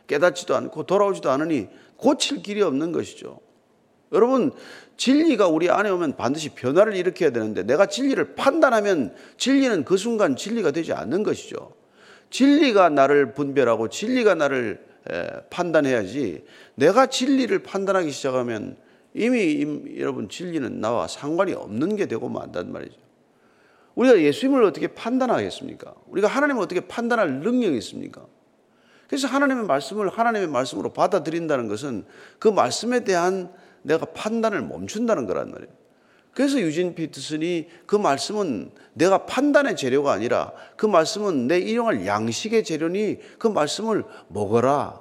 깨닫지도 0.06 0.56
않고 0.56 0.84
돌아오지도 0.84 1.30
않으니 1.30 1.68
고칠 1.96 2.42
길이 2.42 2.62
없는 2.62 2.92
것이죠. 2.92 3.40
여러분, 4.12 4.52
진리가 4.96 5.48
우리 5.48 5.70
안에 5.70 5.90
오면 5.90 6.16
반드시 6.16 6.48
변화를 6.50 6.96
일으켜야 6.96 7.30
되는데 7.30 7.62
내가 7.62 7.86
진리를 7.86 8.34
판단하면 8.34 9.14
진리는 9.36 9.84
그 9.84 9.96
순간 9.96 10.34
진리가 10.34 10.70
되지 10.70 10.92
않는 10.92 11.22
것이죠. 11.22 11.74
진리가 12.30 12.88
나를 12.88 13.34
분별하고 13.34 13.88
진리가 13.88 14.34
나를 14.34 14.84
판단해야지 15.50 16.44
내가 16.74 17.06
진리를 17.06 17.58
판단하기 17.60 18.10
시작하면 18.10 18.76
이미 19.18 19.98
여러분 19.98 20.28
진리는 20.28 20.80
나와 20.80 21.08
상관이 21.08 21.52
없는 21.52 21.96
게 21.96 22.06
되고 22.06 22.28
만단 22.28 22.72
말이죠. 22.72 22.96
우리가 23.96 24.20
예수님을 24.20 24.62
어떻게 24.62 24.86
판단하겠습니까? 24.86 25.92
우리가 26.06 26.28
하나님을 26.28 26.62
어떻게 26.62 26.80
판단할 26.86 27.40
능력이 27.40 27.76
있습니까? 27.78 28.26
그래서 29.08 29.26
하나님의 29.26 29.64
말씀을 29.64 30.08
하나님의 30.08 30.48
말씀으로 30.48 30.92
받아들인다는 30.92 31.66
것은 31.66 32.04
그 32.38 32.46
말씀에 32.46 33.02
대한 33.02 33.52
내가 33.82 34.06
판단을 34.06 34.62
멈춘다는 34.62 35.26
거란 35.26 35.50
말이에요. 35.50 35.72
그래서 36.32 36.60
유진 36.60 36.94
피트슨이 36.94 37.66
그 37.86 37.96
말씀은 37.96 38.70
내가 38.92 39.26
판단의 39.26 39.74
재료가 39.74 40.12
아니라 40.12 40.52
그 40.76 40.86
말씀은 40.86 41.48
내 41.48 41.58
일용할 41.58 42.06
양식의 42.06 42.62
재료니 42.62 43.18
그 43.38 43.48
말씀을 43.48 44.04
먹어라. 44.28 45.00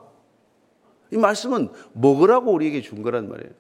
이 1.12 1.18
말씀은 1.18 1.70
먹으라고 1.94 2.52
우리에게 2.52 2.82
준 2.82 3.04
거란 3.04 3.30
말이에요. 3.30 3.52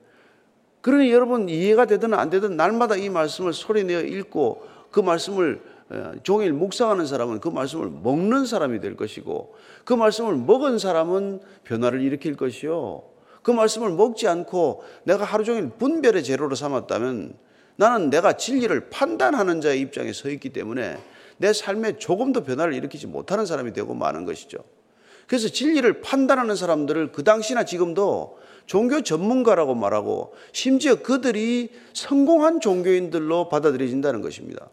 그러니 0.88 1.12
여러분 1.12 1.50
이해가 1.50 1.84
되든 1.84 2.14
안 2.14 2.30
되든 2.30 2.56
날마다 2.56 2.96
이 2.96 3.10
말씀을 3.10 3.52
소리내어 3.52 4.04
읽고 4.04 4.66
그 4.90 5.02
말씀을 5.02 5.62
어, 5.90 6.14
종일 6.24 6.54
묵상하는 6.54 7.06
사람은 7.06 7.42
그 7.42 7.50
말씀을 7.50 7.90
먹는 7.90 8.46
사람이 8.46 8.80
될 8.80 8.96
것이고 8.96 9.54
그 9.84 9.94
말씀을 9.94 10.36
먹은 10.38 10.80
사람은 10.80 11.42
변화를 11.66 12.00
일으킬 12.02 12.38
것이요. 12.38 13.04
그 13.44 13.52
말씀을 13.52 13.92
먹지 13.92 14.30
않고 14.30 14.86
내가 15.04 15.26
하루 15.26 15.44
종일 15.44 15.72
분별의 15.78 16.24
재료로 16.24 16.56
삼았다면 16.56 17.34
나는 17.76 18.10
내가 18.10 18.38
진리를 18.38 18.90
판단하는 18.90 19.60
자의 19.60 19.82
입장에 19.82 20.14
서 20.14 20.30
있기 20.30 20.54
때문에 20.54 20.98
내 21.36 21.52
삶에 21.52 21.98
조금도 21.98 22.46
변화를 22.46 22.74
일으키지 22.74 23.08
못하는 23.08 23.46
사람이 23.46 23.74
되고 23.74 23.94
마는 23.94 24.24
것이죠. 24.24 24.60
그래서 25.28 25.50
진리를 25.50 26.00
판단하는 26.00 26.56
사람들을 26.56 27.12
그 27.12 27.26
당시나 27.26 27.66
지금도 27.66 28.38
종교 28.68 29.02
전문가라고 29.02 29.74
말하고 29.74 30.36
심지어 30.52 30.96
그들이 30.96 31.70
성공한 31.94 32.60
종교인들로 32.60 33.50
받아들여진다는 33.50 34.22
것입니다. 34.22 34.70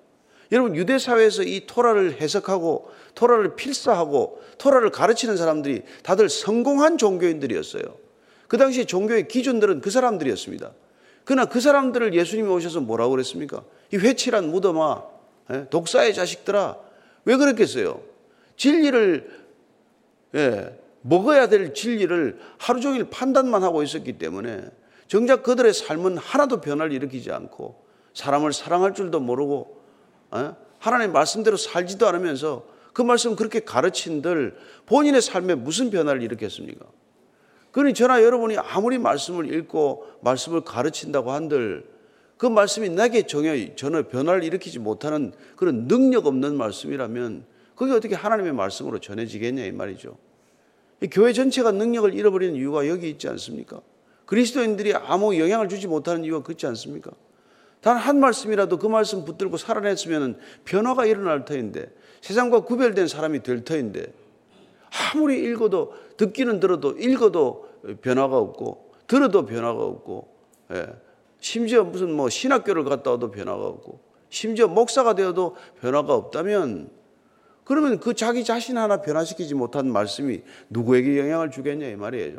여러분 0.53 0.77
유대 0.77 0.99
사회에서 0.99 1.45
이 1.45 1.67
토라를 1.67 2.21
해석하고 2.21 2.91
토라를 3.15 3.57
필사하고 3.57 4.43
토라를 4.59 4.91
가르치는 4.91 5.37
사람들이 5.37 5.83
다들 6.03 6.29
성공한 6.29 6.99
종교인들이었어요. 6.99 7.83
그 8.49 8.59
당시 8.59 8.85
종교의 8.85 9.29
기준들은 9.29 9.81
그 9.81 9.91
사람들이었습니다. 9.91 10.73
그러나 11.25 11.47
그 11.47 11.61
사람들을 11.61 12.15
예수님이 12.15 12.49
오셔서 12.51 12.81
뭐라고 12.81 13.13
그랬습니까? 13.13 13.65
이 13.93 13.97
회칠한 13.97 14.51
무덤아, 14.51 15.03
예? 15.53 15.67
독사의 15.71 16.15
자식들아, 16.15 16.77
왜 17.25 17.37
그랬겠어요? 17.37 18.03
진리를 18.57 19.45
예, 20.35 20.79
먹어야 21.07 21.49
될 21.49 21.75
진리를 21.75 22.39
하루 22.59 22.81
종일 22.81 23.05
판단만 23.11 23.63
하고 23.63 23.83
있었기 23.83 24.15
때문에 24.15 24.65
정작 25.07 25.43
그들의 25.43 25.75
삶은 25.75 26.17
하나도 26.17 26.63
변화를 26.63 26.93
일으키지 26.93 27.31
않고 27.31 27.85
사람을 28.15 28.55
사랑할 28.55 28.95
줄도 28.95 29.21
모르고 29.21 29.83
예? 30.35 30.53
하나님 30.79 31.13
말씀대로 31.13 31.59
살지도 31.59 32.09
않으면서 32.09 32.67
그 32.95 33.03
말씀 33.03 33.37
그렇게 33.37 33.61
가르친들 33.61 34.57
본인의 34.87 35.21
삶에 35.21 35.57
무슨 35.57 35.91
변화를 35.91 36.23
일으켰습니까? 36.23 36.87
그러니 37.71 37.93
저나 37.93 38.23
여러분이 38.23 38.57
아무리 38.57 38.99
말씀을 38.99 39.53
읽고 39.53 40.07
말씀을 40.23 40.63
가르친다고 40.63 41.33
한들 41.33 41.87
그 42.39 42.47
말씀이 42.47 42.89
내게 42.89 43.27
전혀, 43.27 43.75
전혀 43.75 44.09
변화를 44.09 44.43
일으키지 44.43 44.79
못하는 44.79 45.33
그런 45.57 45.87
능력 45.87 46.27
없는 46.27 46.57
말씀이라면 46.57 47.45
그게 47.75 47.93
어떻게 47.93 48.15
하나님의 48.15 48.53
말씀으로 48.53 49.01
전해지겠냐 49.01 49.65
이 49.65 49.73
말이죠. 49.73 50.17
이 51.05 51.09
교회 51.11 51.35
전체가 51.35 51.71
능력을 51.73 52.15
잃어버리는 52.15 52.55
이유가 52.57 52.89
여기 52.89 53.11
있지 53.11 53.29
않습니까? 53.29 53.83
그리스도인들이 54.25 54.95
아무 54.95 55.39
영향을 55.39 55.69
주지 55.69 55.87
못하는 55.87 56.25
이유가 56.25 56.43
그렇지 56.43 56.67
않습니까? 56.67 57.11
단 57.83 57.99
한 57.99 58.19
말씀이라도 58.19 58.79
그 58.79 58.87
말씀 58.87 59.27
붙들고 59.27 59.59
살아냈으면 59.59 60.39
변화가 60.65 61.05
일어날 61.05 61.45
터인데 61.45 61.93
세상과 62.23 62.61
구별된 62.61 63.07
사람이 63.07 63.43
될 63.43 63.65
터인데 63.65 64.07
아무리 65.13 65.45
읽어도 65.45 65.93
듣기는 66.17 66.59
들어도 66.59 66.93
읽어도 66.93 67.69
변화가 68.01 68.39
없고 68.39 68.93
들어도 69.07 69.45
변화가 69.45 69.85
없고 69.85 70.29
예. 70.73 70.87
심지어 71.41 71.85
무슨 71.85 72.13
뭐 72.15 72.31
신학교를 72.31 72.85
갔다 72.85 73.11
와도 73.11 73.31
변화가 73.31 73.63
없고 73.63 74.01
심지어 74.31 74.69
목사가 74.69 75.15
되어도 75.15 75.55
변화가 75.83 76.15
없다면 76.15 76.89
그러면 77.65 77.99
그 77.99 78.15
자기 78.15 78.45
자신 78.45 78.77
하나 78.77 79.01
변화시키지 79.01 79.55
못한 79.55 79.91
말씀이 79.91 80.43
누구에게 80.71 81.19
영향을 81.19 81.51
주겠냐 81.51 81.89
이 81.89 81.97
말이에요. 81.97 82.37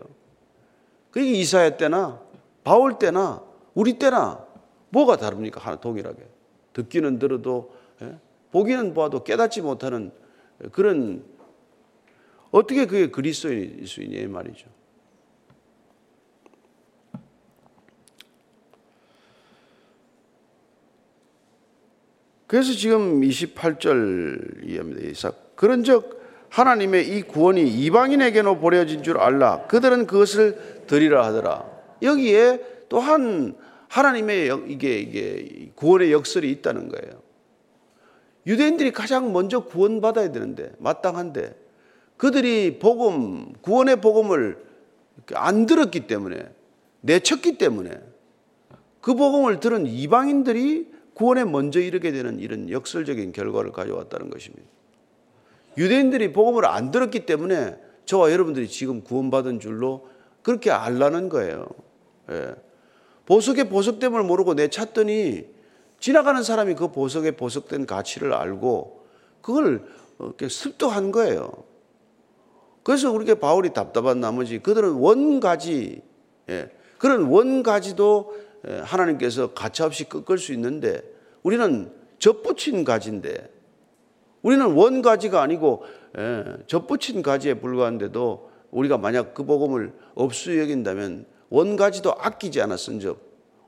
그게 1.11 1.31
이사야 1.31 1.77
때나 1.77 2.21
바울 2.63 2.99
때나 2.99 3.43
우리 3.73 3.93
때나 3.93 4.45
뭐가 4.89 5.17
다릅니까? 5.17 5.59
하나 5.59 5.77
동일하게 5.77 6.19
듣기는 6.73 7.19
들어도 7.19 7.73
예? 8.01 8.17
보기는 8.51 8.93
보아도 8.93 9.23
깨닫지 9.23 9.61
못하는 9.61 10.11
그런 10.71 11.23
어떻게 12.51 12.85
그게 12.85 13.09
그리스도인일 13.09 13.87
수 13.87 14.01
있냐 14.01 14.19
이 14.19 14.27
말이죠. 14.27 14.67
그래서 22.47 22.73
지금 22.73 23.21
28절 23.21 24.67
이해합니다. 24.67 25.31
그런즉 25.55 26.15
하나님의 26.49 27.09
이 27.09 27.21
구원이 27.23 27.67
이방인에게로 27.67 28.59
보내진 28.59 29.03
줄 29.03 29.17
알라. 29.17 29.63
그들은 29.67 30.05
그것을 30.05 30.83
드리라 30.87 31.25
하더라. 31.25 31.65
여기에 32.01 32.85
또한 32.87 33.55
하나님의 33.87 34.65
이게 34.67 34.99
이게 34.99 35.71
구원의 35.75 36.11
역설이 36.11 36.49
있다는 36.51 36.89
거예요. 36.89 37.21
유대인들이 38.47 38.91
가장 38.91 39.33
먼저 39.33 39.61
구원받아야 39.61 40.31
되는데 40.31 40.71
마땅한데 40.77 41.55
그들이 42.17 42.77
복음 42.79 43.53
구원의 43.61 44.01
복음을 44.01 44.63
안 45.33 45.65
들었기 45.65 46.07
때문에 46.07 46.47
내쳤기 47.01 47.57
때문에 47.57 47.91
그 49.01 49.15
복음을 49.15 49.59
들은 49.59 49.87
이방인들이 49.87 50.94
구원에 51.15 51.45
먼저 51.45 51.79
이르게 51.79 52.11
되는 52.11 52.39
이런 52.39 52.69
역설적인 52.69 53.31
결과를 53.31 53.71
가져왔다는 53.71 54.29
것입니다. 54.29 54.63
유대인들이 55.77 56.31
복음을 56.33 56.65
안 56.65 56.91
들었기 56.91 57.25
때문에 57.25 57.77
저와 58.05 58.31
여러분들이 58.31 58.67
지금 58.67 59.01
구원받은 59.01 59.59
줄로 59.59 60.07
그렇게 60.43 60.71
알라는 60.71 61.29
거예요. 61.29 61.67
예. 62.29 62.53
보석의 63.25 63.69
보석됨을 63.69 64.23
모르고 64.23 64.53
내 64.53 64.67
찾더니 64.67 65.47
지나가는 65.99 66.43
사람이 66.43 66.75
그 66.75 66.91
보석의 66.91 67.37
보석된 67.37 67.87
가치를 67.87 68.33
알고 68.33 69.05
그걸 69.41 69.87
이렇게 70.19 70.49
습득한 70.49 71.11
거예요. 71.11 71.49
그래서 72.83 73.11
우리가 73.11 73.35
바울이 73.35 73.73
답답한 73.73 74.19
나머지 74.19 74.59
그들은 74.59 74.91
원가지, 74.91 76.01
예. 76.49 76.69
그런 76.97 77.23
원가지도 77.23 78.35
예, 78.37 78.44
하나님께서 78.83 79.53
가차없이 79.53 80.09
꺾을 80.09 80.37
수 80.37 80.53
있는데 80.53 81.01
우리는 81.43 81.91
젖붙인 82.19 82.83
가지인데 82.83 83.51
우리는 84.41 84.65
원 84.73 85.01
가지가 85.01 85.41
아니고 85.41 85.83
예, 86.17 86.43
젖붙인 86.67 87.21
가지에 87.21 87.55
불과한데도 87.55 88.51
우리가 88.71 88.97
만약 88.97 89.33
그 89.33 89.43
복음을 89.43 89.93
없수 90.15 90.59
여긴다면 90.59 91.25
원 91.49 91.75
가지도 91.75 92.13
아끼지 92.13 92.61
않았은즉 92.61 93.19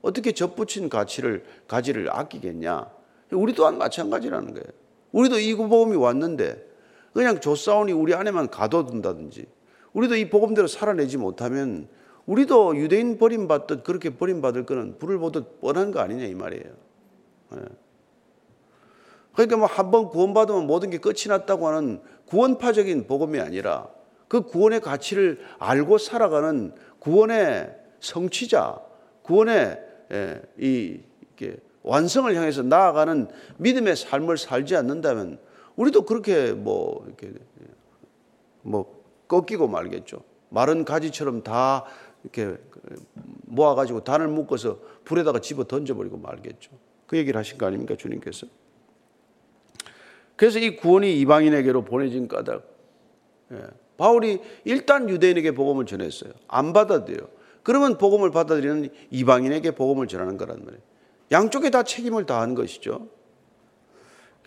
어떻게 0.02 0.32
젖붙인 0.32 0.88
가치를 0.88 1.44
가지를 1.66 2.10
아끼겠냐? 2.10 2.90
우리 3.32 3.54
또한 3.54 3.78
마찬가지라는 3.78 4.54
거예요. 4.54 4.64
우리도 5.12 5.38
이 5.38 5.54
복음이 5.54 5.96
왔는데 5.96 6.66
그냥 7.12 7.40
조사원이 7.40 7.92
우리 7.92 8.14
안에만 8.14 8.50
가둬둔다든지 8.50 9.46
우리도 9.92 10.16
이 10.16 10.30
복음대로 10.30 10.68
살아내지 10.68 11.16
못하면 11.16 11.88
우리도 12.28 12.76
유대인 12.76 13.16
버림받듯 13.16 13.84
그렇게 13.84 14.10
버림받을 14.10 14.66
거는 14.66 14.98
불을 14.98 15.18
보듯 15.18 15.62
뻔한 15.62 15.90
거 15.90 16.00
아니냐 16.00 16.24
이 16.24 16.34
말이에요. 16.34 16.72
예. 17.54 17.58
그러니까 19.32 19.56
뭐 19.56 19.66
한 19.66 19.90
번 19.90 20.08
구원받으면 20.10 20.66
모든 20.66 20.90
게 20.90 20.98
끝이 20.98 21.28
났다고 21.28 21.68
하는 21.68 22.02
구원파적인 22.26 23.06
복음이 23.06 23.40
아니라 23.40 23.88
그 24.28 24.42
구원의 24.42 24.80
가치를 24.80 25.40
알고 25.58 25.96
살아가는 25.96 26.74
구원의 26.98 27.74
성취자, 28.00 28.78
구원의 29.22 29.80
예, 30.12 30.42
이 30.58 31.00
완성을 31.82 32.34
향해서 32.34 32.62
나아가는 32.62 33.28
믿음의 33.56 33.96
삶을 33.96 34.36
살지 34.36 34.76
않는다면 34.76 35.38
우리도 35.76 36.02
그렇게 36.02 36.52
뭐 36.52 37.04
이렇게 37.06 37.32
뭐 38.60 39.02
꺾이고 39.28 39.66
말겠죠. 39.68 40.22
마른 40.50 40.84
가지처럼 40.84 41.42
다 41.42 41.84
이렇게 42.32 42.56
모아가지고 43.46 44.04
단을 44.04 44.28
묶어서 44.28 44.78
불에다가 45.04 45.40
집어 45.40 45.64
던져버리고 45.64 46.18
말겠죠. 46.18 46.70
그 47.06 47.16
얘기를 47.16 47.38
하신 47.38 47.58
거 47.58 47.66
아닙니까, 47.66 47.96
주님께서? 47.96 48.46
그래서 50.36 50.58
이 50.58 50.76
구원이 50.76 51.18
이방인에게로 51.20 51.84
보내진 51.84 52.28
까닭. 52.28 52.62
예. 53.52 53.62
바울이 53.96 54.40
일단 54.64 55.08
유대인에게 55.08 55.52
복음을 55.52 55.86
전했어요. 55.86 56.32
안 56.46 56.72
받아들여요. 56.72 57.28
그러면 57.64 57.98
복음을 57.98 58.30
받아들이는 58.30 58.90
이방인에게 59.10 59.72
복음을 59.72 60.06
전하는 60.06 60.36
거란 60.36 60.64
말이에요. 60.64 60.82
양쪽에 61.32 61.70
다 61.70 61.82
책임을 61.82 62.26
다한 62.26 62.54
것이죠. 62.54 63.08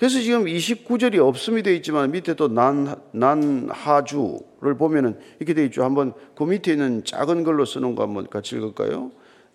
그래서 0.02 0.20
지금 0.20 0.46
29절이 0.46 1.20
없음이 1.20 1.62
되어 1.62 1.76
있지만 1.76 2.10
밑에 2.10 2.34
또 2.34 2.48
난, 2.48 2.96
난하주를 3.12 4.76
보면은 4.76 5.20
이렇게 5.38 5.54
되어 5.54 5.66
있죠. 5.66 5.84
한번 5.84 6.14
그 6.36 6.44
밑에 6.44 6.72
있는 6.72 7.04
작은 7.06 7.44
걸로 7.44 7.66
쓰는 7.66 7.94
거 7.94 8.02
한번 8.02 8.28
같이 8.28 8.56
읽을까요? 8.56 9.12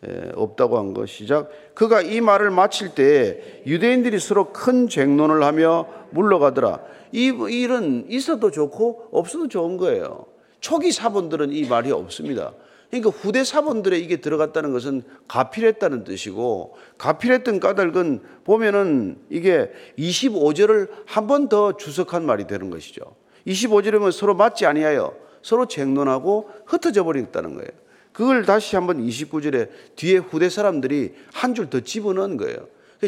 예, 0.07 0.31
없다고 0.37 0.79
한 0.79 0.95
거 0.95 1.05
시작. 1.05 1.51
그가 1.75 2.01
이 2.01 2.21
말을 2.21 2.53
마칠 2.53 2.95
때 2.95 3.63
유대인들이 3.67 4.21
서로 4.21 4.53
큰 4.53 4.89
쟁론을 4.89 5.43
하며 5.43 5.89
물러가더라. 6.11 6.79
이 7.11 7.33
일은 7.51 8.07
있어도 8.09 8.53
좋고 8.53 9.09
없어도 9.11 9.49
좋은 9.49 9.77
거예요. 9.79 10.27
초기 10.61 10.93
사본들은 10.93 11.53
이 11.55 11.67
말이 11.67 11.91
없습니다. 11.91 12.53
그러니까 12.91 13.11
후대 13.11 13.43
사본들에 13.45 13.99
이게 13.99 14.17
들어갔다는 14.21 14.73
것은 14.73 15.03
가필했다는 15.29 16.05
뜻이고 16.05 16.77
가필했던 16.99 17.61
까닭은 17.61 18.21
보면은 18.45 19.19
이게 19.31 19.71
25절을 19.99 20.89
한 21.07 21.27
번 21.27 21.49
더 21.49 21.77
주석한 21.77 22.25
말이 22.25 22.47
되는 22.47 22.71
것이죠. 22.71 23.03
25절이면 23.47 24.13
서로 24.13 24.35
맞지 24.35 24.67
아니하여 24.67 25.15
서로 25.43 25.67
쟁론하고 25.67 26.51
흩어져 26.67 27.05
버렸다는 27.05 27.55
거예요. 27.55 27.71
그걸 28.13 28.45
다시 28.45 28.77
한번 28.77 28.99
29절에 29.05 29.69
뒤에 29.97 30.17
후대 30.19 30.49
사람들이 30.49 31.15
한 31.33 31.55
줄 31.55 31.69
더 31.71 31.81
집어넣은 31.81 32.37
거예요. 32.39 32.57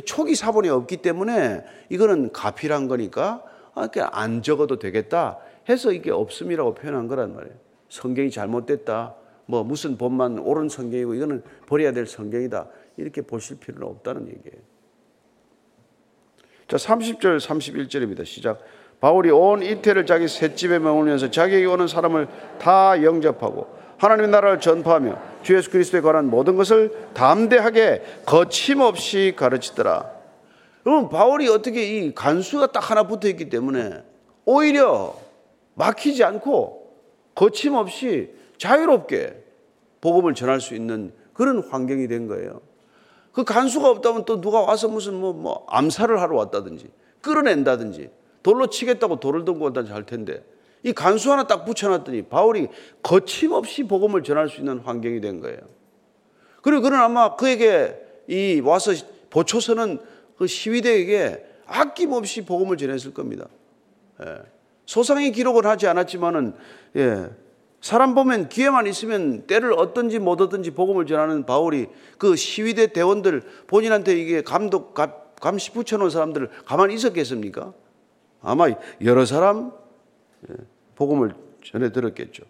초기 0.04 0.34
사본이 0.34 0.68
없기 0.68 0.98
때문에 0.98 1.64
이거는 1.88 2.30
가필한 2.32 2.88
거니까 2.88 3.42
아, 3.74 3.88
안 4.12 4.42
적어도 4.42 4.78
되겠다 4.78 5.38
해서 5.68 5.92
이게 5.92 6.10
없음이라고 6.10 6.74
표현한 6.74 7.08
거란 7.08 7.34
말이에요. 7.34 7.54
성경이 7.88 8.30
잘못됐다. 8.30 9.14
뭐 9.50 9.64
무슨 9.64 9.96
법만 9.96 10.38
옳은 10.38 10.68
성경이고 10.68 11.14
이거는 11.14 11.42
버려야 11.66 11.92
될 11.92 12.06
성경이다. 12.06 12.68
이렇게 12.98 13.22
보실 13.22 13.58
필요는 13.58 13.88
없다는 13.88 14.28
얘기예요. 14.28 14.62
자, 16.68 16.76
30절 16.76 17.40
31절입니다. 17.40 18.26
시작. 18.26 18.60
바울이 19.00 19.30
온 19.30 19.62
이태를 19.62 20.04
자기 20.04 20.28
셋집에 20.28 20.78
머물면서 20.78 21.30
자기에게 21.30 21.64
오는 21.64 21.88
사람을 21.88 22.28
다 22.60 23.02
영접하고 23.02 23.74
하나님의 23.96 24.30
나라를 24.30 24.60
전파하며 24.60 25.18
주 25.42 25.56
예수 25.56 25.70
그리스도에 25.70 26.02
관한 26.02 26.28
모든 26.28 26.56
것을 26.56 27.08
담대하게 27.14 28.02
거침없이 28.26 29.32
가르치더라. 29.34 30.10
그럼 30.84 31.08
바울이 31.08 31.48
어떻게 31.48 31.84
이 31.84 32.14
간수가 32.14 32.72
딱 32.72 32.90
하나 32.90 33.04
붙어 33.06 33.28
있기 33.28 33.48
때문에 33.48 34.02
오히려 34.44 35.16
막히지 35.74 36.22
않고 36.22 36.92
거침없이 37.34 38.36
자유롭게 38.58 39.44
복음을 40.00 40.34
전할 40.34 40.60
수 40.60 40.74
있는 40.74 41.12
그런 41.32 41.60
환경이 41.60 42.08
된 42.08 42.26
거예요. 42.26 42.60
그 43.32 43.44
간수가 43.44 43.88
없다면 43.88 44.24
또 44.24 44.40
누가 44.40 44.60
와서 44.60 44.88
무슨 44.88 45.14
뭐, 45.14 45.32
뭐 45.32 45.64
암살을 45.68 46.20
하러 46.20 46.36
왔다든지 46.36 46.90
끌어낸다든지 47.22 48.10
돌로 48.42 48.68
치겠다고 48.68 49.20
돌을 49.20 49.44
들고 49.44 49.66
온다든지 49.66 49.92
할 49.92 50.04
텐데 50.04 50.44
이 50.82 50.92
간수 50.92 51.32
하나 51.32 51.46
딱 51.46 51.64
붙여놨더니 51.64 52.22
바울이 52.22 52.68
거침없이 53.02 53.84
복음을 53.84 54.22
전할 54.22 54.48
수 54.48 54.60
있는 54.60 54.78
환경이 54.78 55.20
된 55.20 55.40
거예요. 55.40 55.58
그리고 56.62 56.82
그는 56.82 56.98
아마 56.98 57.36
그에게 57.36 57.96
이 58.26 58.60
와서 58.64 58.92
보초서는 59.30 60.00
그 60.36 60.46
시위대에게 60.46 61.44
아낌없이 61.66 62.44
복음을 62.44 62.76
전했을 62.76 63.12
겁니다. 63.12 63.46
예. 64.22 64.38
소상히 64.86 65.32
기록을 65.32 65.66
하지 65.66 65.86
않았지만은 65.86 66.54
예. 66.96 67.28
사람 67.80 68.14
보면 68.14 68.48
기회만 68.48 68.86
있으면 68.86 69.46
때를 69.46 69.72
얻든지 69.72 70.18
못 70.18 70.40
얻든지 70.40 70.72
복음을 70.72 71.06
전하는 71.06 71.46
바울이 71.46 71.86
그 72.18 72.34
시위대 72.34 72.88
대원들 72.88 73.42
본인한테 73.66 74.18
이게 74.18 74.42
감독 74.42 74.94
감시 75.40 75.70
붙여놓은 75.70 76.10
사람들을 76.10 76.50
가만히 76.64 76.94
있었겠습니까? 76.94 77.72
아마 78.42 78.68
여러 79.04 79.24
사람 79.24 79.72
예, 80.48 80.54
복음을 80.96 81.34
전해 81.64 81.92
들었겠죠. 81.92 82.44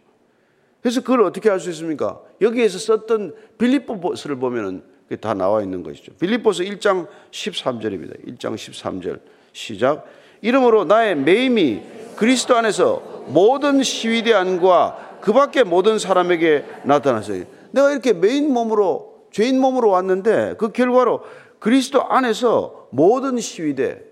그래서 0.81 1.01
그걸 1.01 1.23
어떻게 1.23 1.51
할수 1.51 1.71
있습니까? 1.71 2.21
여기에서 2.41 2.79
썼던 2.79 3.35
빌립보서를 3.59 4.37
보면은 4.37 4.83
다 5.21 5.35
나와 5.35 5.63
있는 5.63 5.83
것이죠. 5.83 6.13
빌립보서 6.15 6.63
1장 6.63 7.09
13절입니다. 7.31 8.27
1장 8.27 8.55
13절 8.55 9.21
시작. 9.53 10.07
이름으로 10.41 10.85
나의 10.85 11.17
매임이 11.17 11.83
그리스도 12.17 12.57
안에서 12.57 13.25
모든 13.29 13.83
시위대 13.83 14.33
안과 14.35 15.08
그 15.21 15.33
밖에 15.33 15.65
모든 15.65 15.99
사람에게 15.99 16.65
나타났어요. 16.85 17.45
내가 17.73 17.91
이렇게 17.91 18.13
메인 18.13 18.53
몸으로 18.53 19.27
죄인 19.31 19.61
몸으로 19.61 19.91
왔는데 19.91 20.55
그 20.59 20.73
결과로 20.73 21.23
그리스도 21.59 22.03
안에서 22.05 22.89
모든 22.91 23.39
시위대, 23.39 24.03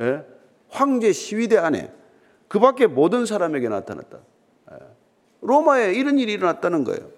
예? 0.00 0.24
황제 0.68 1.12
시위대 1.12 1.58
안에 1.58 1.92
그 2.48 2.58
밖에 2.58 2.86
모든 2.86 3.26
사람에게 3.26 3.68
나타났다. 3.68 4.18
예. 4.72 4.76
로마에 5.40 5.92
이런 5.94 6.18
일이 6.18 6.32
일어났다는 6.32 6.84
거예요. 6.84 7.10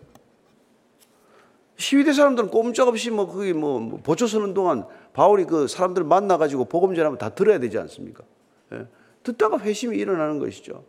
시위대 1.77 2.13
사람들은 2.13 2.51
꼼짝없이 2.51 3.11
뭐 3.11 3.27
거기 3.27 3.53
뭐, 3.53 3.81
뭐 3.81 4.01
보초 4.03 4.27
서는 4.27 4.55
동안 4.55 4.87
바울이 5.13 5.45
그 5.45 5.67
사람들 5.67 6.05
만나가지고 6.05 6.67
복음 6.67 6.95
전하면 6.95 7.19
다 7.19 7.31
들어야 7.31 7.59
되지 7.59 7.79
않습니까? 7.79 8.25
예. 8.73 8.87
듣다가 9.23 9.59
회심이 9.59 9.97
일어나는 9.97 10.39
것이죠. 10.39 10.85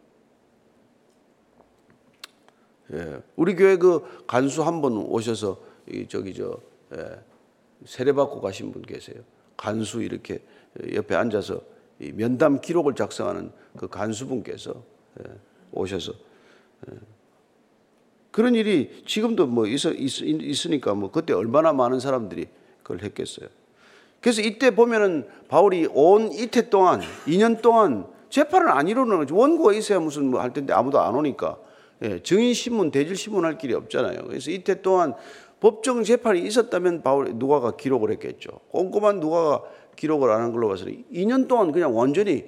예. 2.93 3.21
우리 3.35 3.55
교회 3.55 3.77
그 3.77 4.23
간수 4.27 4.63
한분 4.63 4.97
오셔서 4.97 5.57
이 5.89 6.07
저기 6.07 6.33
저 6.33 6.59
예. 6.95 7.19
세례 7.85 8.13
받고 8.13 8.41
가신 8.41 8.71
분 8.71 8.81
계세요. 8.81 9.17
간수 9.57 10.01
이렇게 10.01 10.41
옆에 10.93 11.15
앉아서 11.15 11.61
면담 11.97 12.61
기록을 12.61 12.95
작성하는 12.95 13.51
그 13.77 13.87
간수분께서 13.87 14.83
예, 15.19 15.31
오셔서 15.71 16.13
예. 16.91 16.95
그런 18.31 18.53
일이 18.53 19.03
지금도 19.05 19.47
뭐 19.47 19.65
있어, 19.65 19.93
있, 19.93 20.65
으니까 20.65 20.93
뭐 20.93 21.09
그때 21.09 21.33
얼마나 21.33 21.71
많은 21.71 22.01
사람들이 22.01 22.47
그걸 22.83 23.01
했겠어요. 23.01 23.47
그래서 24.19 24.41
이때 24.41 24.75
보면은 24.75 25.27
바울이 25.47 25.87
온 25.93 26.33
이태 26.33 26.69
동안 26.69 27.01
2년 27.27 27.61
동안 27.61 28.07
재판을 28.29 28.69
안 28.71 28.89
이루는 28.89 29.17
거죠. 29.19 29.37
원고가 29.37 29.71
있어야 29.73 29.99
무슨 29.99 30.31
뭐 30.31 30.41
할 30.41 30.51
텐데 30.51 30.73
아무도 30.73 30.99
안 30.99 31.15
오니까 31.15 31.57
예, 32.01 32.21
증인 32.21 32.53
신문, 32.53 32.91
대질 32.91 33.15
신문 33.15 33.45
할 33.45 33.57
길이 33.57 33.73
없잖아요. 33.73 34.25
그래서 34.27 34.51
이때 34.51 34.81
동안 34.81 35.13
법정 35.59 36.03
재판이 36.03 36.41
있었다면 36.41 37.01
바울 37.01 37.31
누가가 37.35 37.75
기록을 37.75 38.11
했겠죠. 38.11 38.49
꼼꼼한 38.71 39.19
누가가 39.19 39.63
기록을 39.95 40.29
안 40.29 40.41
한 40.41 40.51
걸로 40.51 40.67
봐서는 40.67 41.05
2년 41.11 41.47
동안 41.47 41.71
그냥 41.71 41.95
완전히 41.97 42.45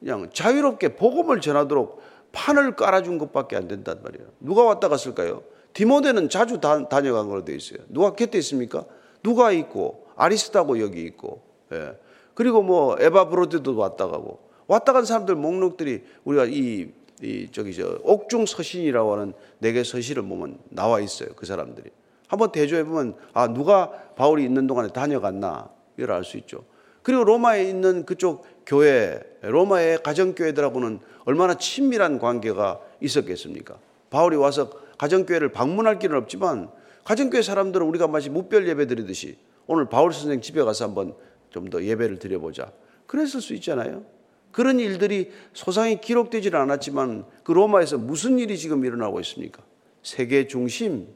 그냥 0.00 0.28
자유롭게 0.32 0.96
복음을 0.96 1.40
전하도록 1.40 2.00
판을 2.32 2.76
깔아준 2.76 3.18
것밖에 3.18 3.56
안 3.56 3.68
된단 3.68 4.00
말이에요. 4.02 4.28
누가 4.40 4.64
왔다 4.64 4.88
갔을까요? 4.88 5.42
디모데는 5.72 6.28
자주 6.28 6.60
다, 6.60 6.78
녀간 6.78 7.28
걸로 7.28 7.44
되어 7.44 7.54
있어요. 7.56 7.78
누가 7.88 8.14
곁에 8.14 8.38
있습니까? 8.38 8.84
누가 9.22 9.52
있고 9.52 10.06
아리스타고 10.16 10.80
여기 10.80 11.02
있고 11.04 11.42
예. 11.72 11.96
그리고 12.34 12.62
뭐 12.62 12.96
에바 12.98 13.28
브로드도 13.28 13.76
왔다 13.76 14.06
가고 14.08 14.40
왔다 14.66 14.92
간 14.92 15.04
사람들 15.04 15.34
목록들이 15.34 16.02
우리가 16.24 16.46
이, 16.46 16.88
이 17.22 17.48
저기 17.52 17.74
저 17.74 17.98
옥중 18.02 18.46
서신이라고 18.46 19.12
하는 19.12 19.32
네 19.58 19.72
개 19.72 19.82
서신을 19.84 20.22
보면 20.22 20.58
나와 20.70 21.00
있어요. 21.00 21.28
그 21.36 21.44
사람들이 21.46 21.90
한번 22.28 22.52
대조해 22.52 22.84
보면 22.84 23.14
아 23.32 23.48
누가 23.48 23.90
바울이 24.16 24.44
있는 24.44 24.66
동안에 24.66 24.88
다녀갔나 24.88 25.68
이걸 25.96 26.12
알 26.12 26.24
수 26.24 26.36
있죠. 26.38 26.64
그리고 27.02 27.24
로마에 27.24 27.64
있는 27.64 28.04
그쪽 28.04 28.44
교회, 28.66 29.20
로마의 29.42 30.02
가정교회들하고는 30.02 31.00
얼마나 31.24 31.54
친밀한 31.54 32.18
관계가 32.18 32.80
있었겠습니까? 33.00 33.78
바울이 34.10 34.36
와서 34.36 34.70
가정교회를 34.98 35.50
방문할 35.52 35.98
길은 35.98 36.16
없지만 36.16 36.70
가정교회 37.04 37.42
사람들은 37.42 37.86
우리가 37.86 38.06
마치 38.06 38.28
무별 38.30 38.68
예배 38.68 38.86
드리듯이 38.86 39.38
오늘 39.66 39.88
바울 39.88 40.12
선생 40.12 40.40
집에 40.40 40.62
가서 40.62 40.84
한번 40.84 41.14
좀 41.50 41.68
더 41.70 41.82
예배를 41.82 42.18
드려보자. 42.18 42.70
그랬을 43.06 43.40
수 43.40 43.54
있잖아요. 43.54 44.04
그런 44.52 44.80
일들이 44.80 45.30
소상히 45.52 46.00
기록되지는 46.00 46.58
않았지만 46.58 47.24
그 47.44 47.52
로마에서 47.52 47.98
무슨 47.98 48.38
일이 48.38 48.58
지금 48.58 48.84
일어나고 48.84 49.20
있습니까? 49.20 49.62
세계 50.02 50.46
중심, 50.46 51.08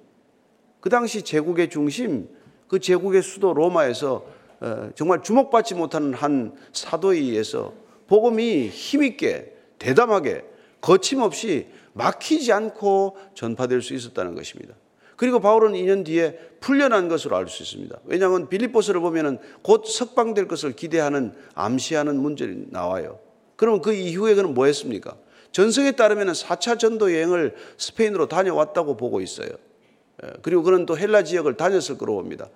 그 0.81 0.91
당시 0.91 1.23
제국의 1.23 1.71
중심, 1.71 2.29
그 2.69 2.79
제국의 2.79 3.23
수도 3.23 3.53
로마에서 3.55 4.27
어, 4.61 4.91
정말 4.95 5.23
주목받지 5.23 5.75
못하는 5.75 6.15
한 6.15 6.55
사도에 6.73 7.19
의해서 7.19 7.73
복음이 8.07 8.69
힘있게 8.69 9.53
대담하게 9.79 10.45
거침없이 10.81 11.67
막히지 11.95 12.53
않고 12.53 13.17
전파될 13.35 13.83
수 13.83 13.95
있었다는 13.95 14.35
것입니다. 14.35 14.75
그리고 15.17 15.41
바울은 15.41 15.73
2년 15.73 16.05
뒤에 16.05 16.39
풀려난 16.61 17.09
것으로 17.09 17.37
알 17.37 17.49
수 17.49 17.63
있습니다. 17.63 18.01
왜냐하면 18.05 18.49
빌립보서를 18.49 19.01
보면은 19.01 19.39
곧 19.63 19.87
석방될 19.87 20.49
것을 20.49 20.73
기대하는 20.73 21.33
암시하는 21.55 22.17
문제이 22.17 22.67
나와요. 22.71 23.21
그럼 23.57 23.81
그 23.81 23.93
이후에 23.93 24.35
그는 24.35 24.55
뭐 24.55 24.67
했습니까? 24.67 25.17
전성에 25.53 25.93
따르면 25.93 26.33
4차 26.33 26.79
전도 26.79 27.13
여행을 27.13 27.55
스페인으로 27.79 28.29
다녀왔다고 28.29 28.97
보고 28.97 29.21
있어요. 29.21 29.51
예, 30.25 30.31
그리고 30.43 30.63
그는 30.63 30.87
또 30.87 30.99
헬라 30.99 31.23
지역을 31.25 31.57
다녔을 31.57 31.97
거로 31.99 32.15
봅니다. 32.15 32.49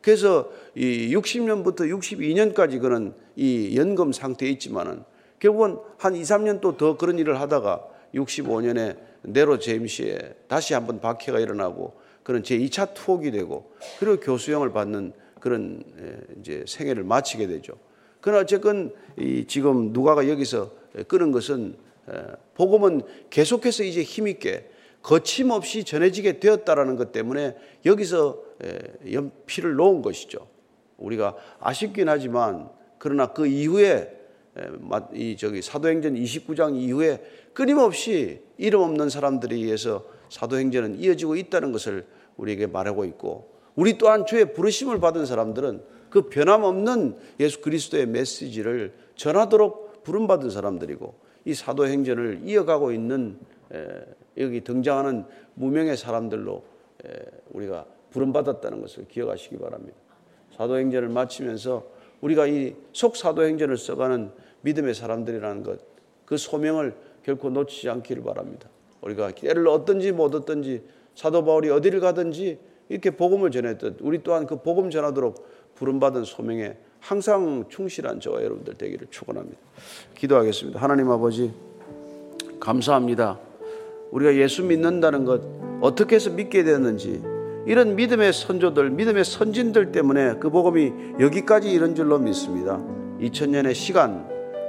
그래서 0.00 0.50
이 0.74 1.14
60년부터 1.14 1.80
62년까지 1.80 2.80
그는 2.80 3.14
이 3.36 3.76
연금 3.76 4.12
상태에 4.12 4.50
있지만은 4.50 5.02
결국은 5.40 5.78
한 5.98 6.14
2, 6.14 6.22
3년 6.22 6.60
또 6.60 6.76
더 6.76 6.96
그런 6.96 7.18
일을 7.18 7.40
하다가 7.40 7.86
65년에 8.14 8.96
네로 9.22 9.58
제임시에 9.58 10.34
다시 10.46 10.74
한번 10.74 11.00
박해가 11.00 11.40
일어나고 11.40 11.94
그런 12.22 12.42
제2차 12.42 12.94
투옥이 12.94 13.30
되고 13.30 13.72
그리고 13.98 14.20
교수형을 14.20 14.72
받는 14.72 15.12
그런 15.40 15.82
이제 16.40 16.64
생애를 16.66 17.04
마치게 17.04 17.46
되죠. 17.46 17.74
그러나 18.24 18.40
어쨌건 18.40 18.90
이 19.18 19.44
지금 19.46 19.92
누가가 19.92 20.26
여기서 20.26 20.70
끄는 21.08 21.30
것은 21.30 21.76
복음은 22.54 23.02
계속해서 23.28 23.84
이제 23.84 24.02
힘있게 24.02 24.70
거침없이 25.02 25.84
전해지게 25.84 26.40
되었다라는 26.40 26.96
것 26.96 27.12
때문에 27.12 27.54
여기서 27.84 28.42
연필을 29.12 29.74
놓은 29.74 30.00
것이죠. 30.00 30.38
우리가 30.96 31.36
아쉽긴 31.60 32.08
하지만 32.08 32.70
그러나 32.96 33.26
그 33.34 33.46
이후에 33.46 34.18
이 35.12 35.36
저기 35.36 35.60
사도행전 35.60 36.14
29장 36.14 36.80
이후에 36.80 37.22
끊임없이 37.52 38.40
이름 38.56 38.80
없는 38.80 39.10
사람들에 39.10 39.54
의해서 39.54 40.02
사도행전은 40.30 40.98
이어지고 40.98 41.36
있다는 41.36 41.72
것을 41.72 42.06
우리에게 42.38 42.68
말하고 42.68 43.04
있고 43.04 43.50
우리 43.74 43.98
또한 43.98 44.24
주의 44.24 44.50
부르심을 44.54 44.98
받은 44.98 45.26
사람들은 45.26 45.92
그 46.14 46.28
변함없는 46.28 47.16
예수 47.40 47.60
그리스도의 47.60 48.06
메시지를 48.06 48.92
전하도록 49.16 50.04
부름받은 50.04 50.48
사람들이고 50.48 51.12
이 51.44 51.54
사도행전을 51.54 52.42
이어가고 52.44 52.92
있는 52.92 53.36
여기 54.36 54.60
등장하는 54.60 55.24
무명의 55.54 55.96
사람들로 55.96 56.62
우리가 57.50 57.86
부름받았다는 58.10 58.80
것을 58.80 59.08
기억하시기 59.08 59.58
바랍니다. 59.58 59.96
사도행전을 60.56 61.08
마치면서 61.08 61.84
우리가 62.20 62.46
이 62.46 62.76
속사도행전을 62.92 63.76
써가는 63.76 64.30
믿음의 64.60 64.94
사람들이라는 64.94 65.64
것, 65.64 65.80
그 66.26 66.36
소명을 66.36 66.94
결코 67.24 67.50
놓치지 67.50 67.90
않기를 67.90 68.22
바랍니다. 68.22 68.68
우리가 69.00 69.32
때를 69.32 69.66
얻든지 69.66 70.12
못 70.12 70.32
얻든지 70.32 70.84
사도 71.16 71.44
바울이 71.44 71.70
어디를 71.70 71.98
가든지 71.98 72.60
이렇게 72.88 73.10
복음을 73.10 73.50
전했듯 73.50 73.96
우리 74.00 74.22
또한 74.22 74.46
그 74.46 74.62
복음 74.62 74.90
전하도록 74.90 75.63
부름받은 75.74 76.24
소명에 76.24 76.76
항상 77.00 77.64
충실한 77.68 78.20
저와 78.20 78.42
여러분들 78.42 78.74
되기를 78.74 79.08
축원합니다. 79.10 79.58
기도하겠습니다. 80.14 80.80
하나님 80.80 81.10
아버지 81.10 81.52
감사합니다. 82.60 83.38
우리가 84.10 84.34
예수 84.36 84.62
믿는다는 84.62 85.24
것 85.24 85.42
어떻게 85.80 86.16
해서 86.16 86.30
믿게 86.30 86.64
되었는지 86.64 87.22
이런 87.66 87.96
믿음의 87.96 88.32
선조들, 88.32 88.90
믿음의 88.90 89.24
선진들 89.24 89.92
때문에 89.92 90.36
그 90.38 90.50
복음이 90.50 90.92
여기까지 91.20 91.70
이런 91.70 91.94
줄로 91.94 92.18
믿습니다. 92.18 92.78
2000년의 93.20 93.74
시간 93.74 94.28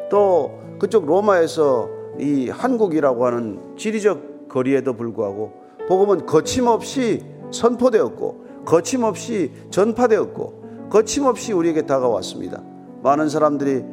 또 0.09 0.59
그쪽 0.79 1.05
로마에서 1.05 1.89
이 2.19 2.49
한국이라고 2.49 3.25
하는 3.25 3.77
지리적 3.77 4.49
거리에도 4.49 4.93
불구하고 4.93 5.53
복음은 5.87 6.25
거침없이 6.25 7.23
선포되었고 7.51 8.45
거침없이 8.65 9.51
전파되었고 9.69 10.64
거침없이 10.89 11.53
우리에게 11.53 11.83
다가왔습니다. 11.83 12.63
많은 13.03 13.29
사람들이 13.29 13.83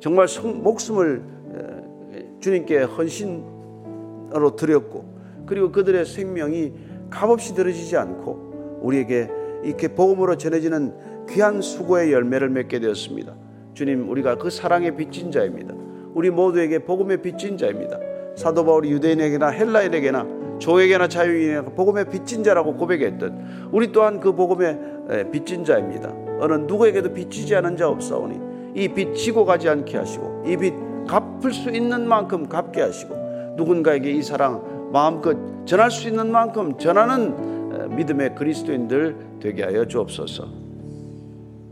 정말 0.00 0.26
목숨을 0.62 1.22
주님께 2.40 2.82
헌신으로 2.82 4.56
드렸고 4.56 5.04
그리고 5.46 5.70
그들의 5.70 6.04
생명이 6.04 6.72
값없이 7.10 7.54
들어지지 7.54 7.96
않고 7.96 8.80
우리에게 8.82 9.28
이렇게 9.62 9.88
복음으로 9.88 10.36
전해지는 10.36 11.26
귀한 11.28 11.60
수고의 11.60 12.12
열매를 12.12 12.48
맺게 12.50 12.80
되었습니다. 12.80 13.34
주님, 13.74 14.08
우리가 14.10 14.36
그 14.36 14.50
사랑의 14.50 14.96
빚진 14.96 15.30
자입니다. 15.30 15.74
우리 16.14 16.30
모두에게 16.30 16.80
복음의 16.80 17.22
빚진 17.22 17.56
자입니다. 17.56 17.98
사도 18.34 18.64
바울이 18.64 18.90
유대인에게나 18.90 19.48
헬라인에게나 19.48 20.58
조에게나 20.58 21.08
자유인에게나 21.08 21.62
복음의 21.74 22.10
빚진 22.10 22.42
자라고 22.42 22.76
고백했듯 22.76 23.32
우리 23.72 23.92
또한 23.92 24.20
그 24.20 24.32
복음의 24.34 24.78
빚진 25.30 25.64
자입니다. 25.64 26.12
어느 26.40 26.54
누구에게도 26.54 27.12
빚지지 27.12 27.54
않은 27.56 27.76
자 27.76 27.88
없사오니 27.88 28.52
이 28.74 28.88
빚 28.88 29.14
지고 29.14 29.44
가지 29.44 29.68
않게 29.68 29.96
하시고 29.98 30.44
이 30.46 30.56
빚 30.56 30.74
갚을 31.06 31.52
수 31.52 31.70
있는 31.70 32.06
만큼 32.06 32.48
갚게 32.48 32.80
하시고 32.80 33.54
누군가에게 33.56 34.10
이 34.10 34.22
사랑 34.22 34.90
마음껏 34.92 35.36
전할 35.66 35.90
수 35.90 36.08
있는 36.08 36.30
만큼 36.30 36.78
전하는 36.78 37.96
믿음의 37.96 38.34
그리스도인들 38.34 39.16
되게 39.40 39.64
하여 39.64 39.86
주옵소서. 39.86 40.48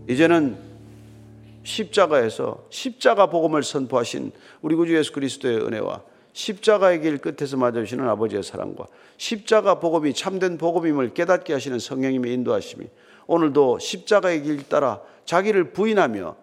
이제는 0.09 0.57
십자가에서 1.63 2.65
십자가 2.71 3.27
복음을 3.27 3.63
선포하신 3.63 4.33
우리 4.63 4.75
구주 4.75 4.97
예수 4.97 5.13
그리스도의 5.13 5.59
은혜와 5.59 6.03
십자가의 6.33 7.03
길 7.03 7.19
끝에서 7.19 7.57
맞으시는 7.57 8.09
아버지의 8.09 8.43
사랑과 8.43 8.87
십자가 9.19 9.79
복음이 9.79 10.15
참된 10.15 10.59
복음임을 10.59 11.13
깨닫게 11.15 11.53
하시는 11.53 11.79
성령님의 11.79 12.33
인도하심이 12.33 12.87
오늘도 13.31 13.79
십자가의 13.79 14.43
길 14.43 14.69
따라 14.69 15.01
자기를 15.25 15.73
부인하며 15.73 16.35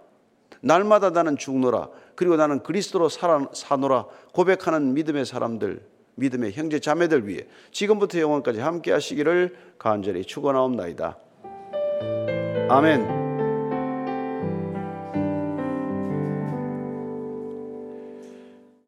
날마다 0.62 1.10
나는 1.10 1.36
죽노라 1.36 1.90
그리고 2.16 2.38
나는 2.38 2.64
그리스도로 2.64 3.10
사노라 3.10 4.06
고백하는 4.32 4.94
믿음의 4.94 5.26
사람들 5.26 5.86
믿음의 6.16 6.54
형제 6.54 6.80
자매들 6.80 7.28
위해 7.28 7.46
지금부터 7.72 8.20
영원까지 8.20 8.62
함께 8.62 8.94
하시기를 8.94 9.56
간절히 9.78 10.24
축원하옵나이다. 10.24 11.18
아멘. 12.70 13.27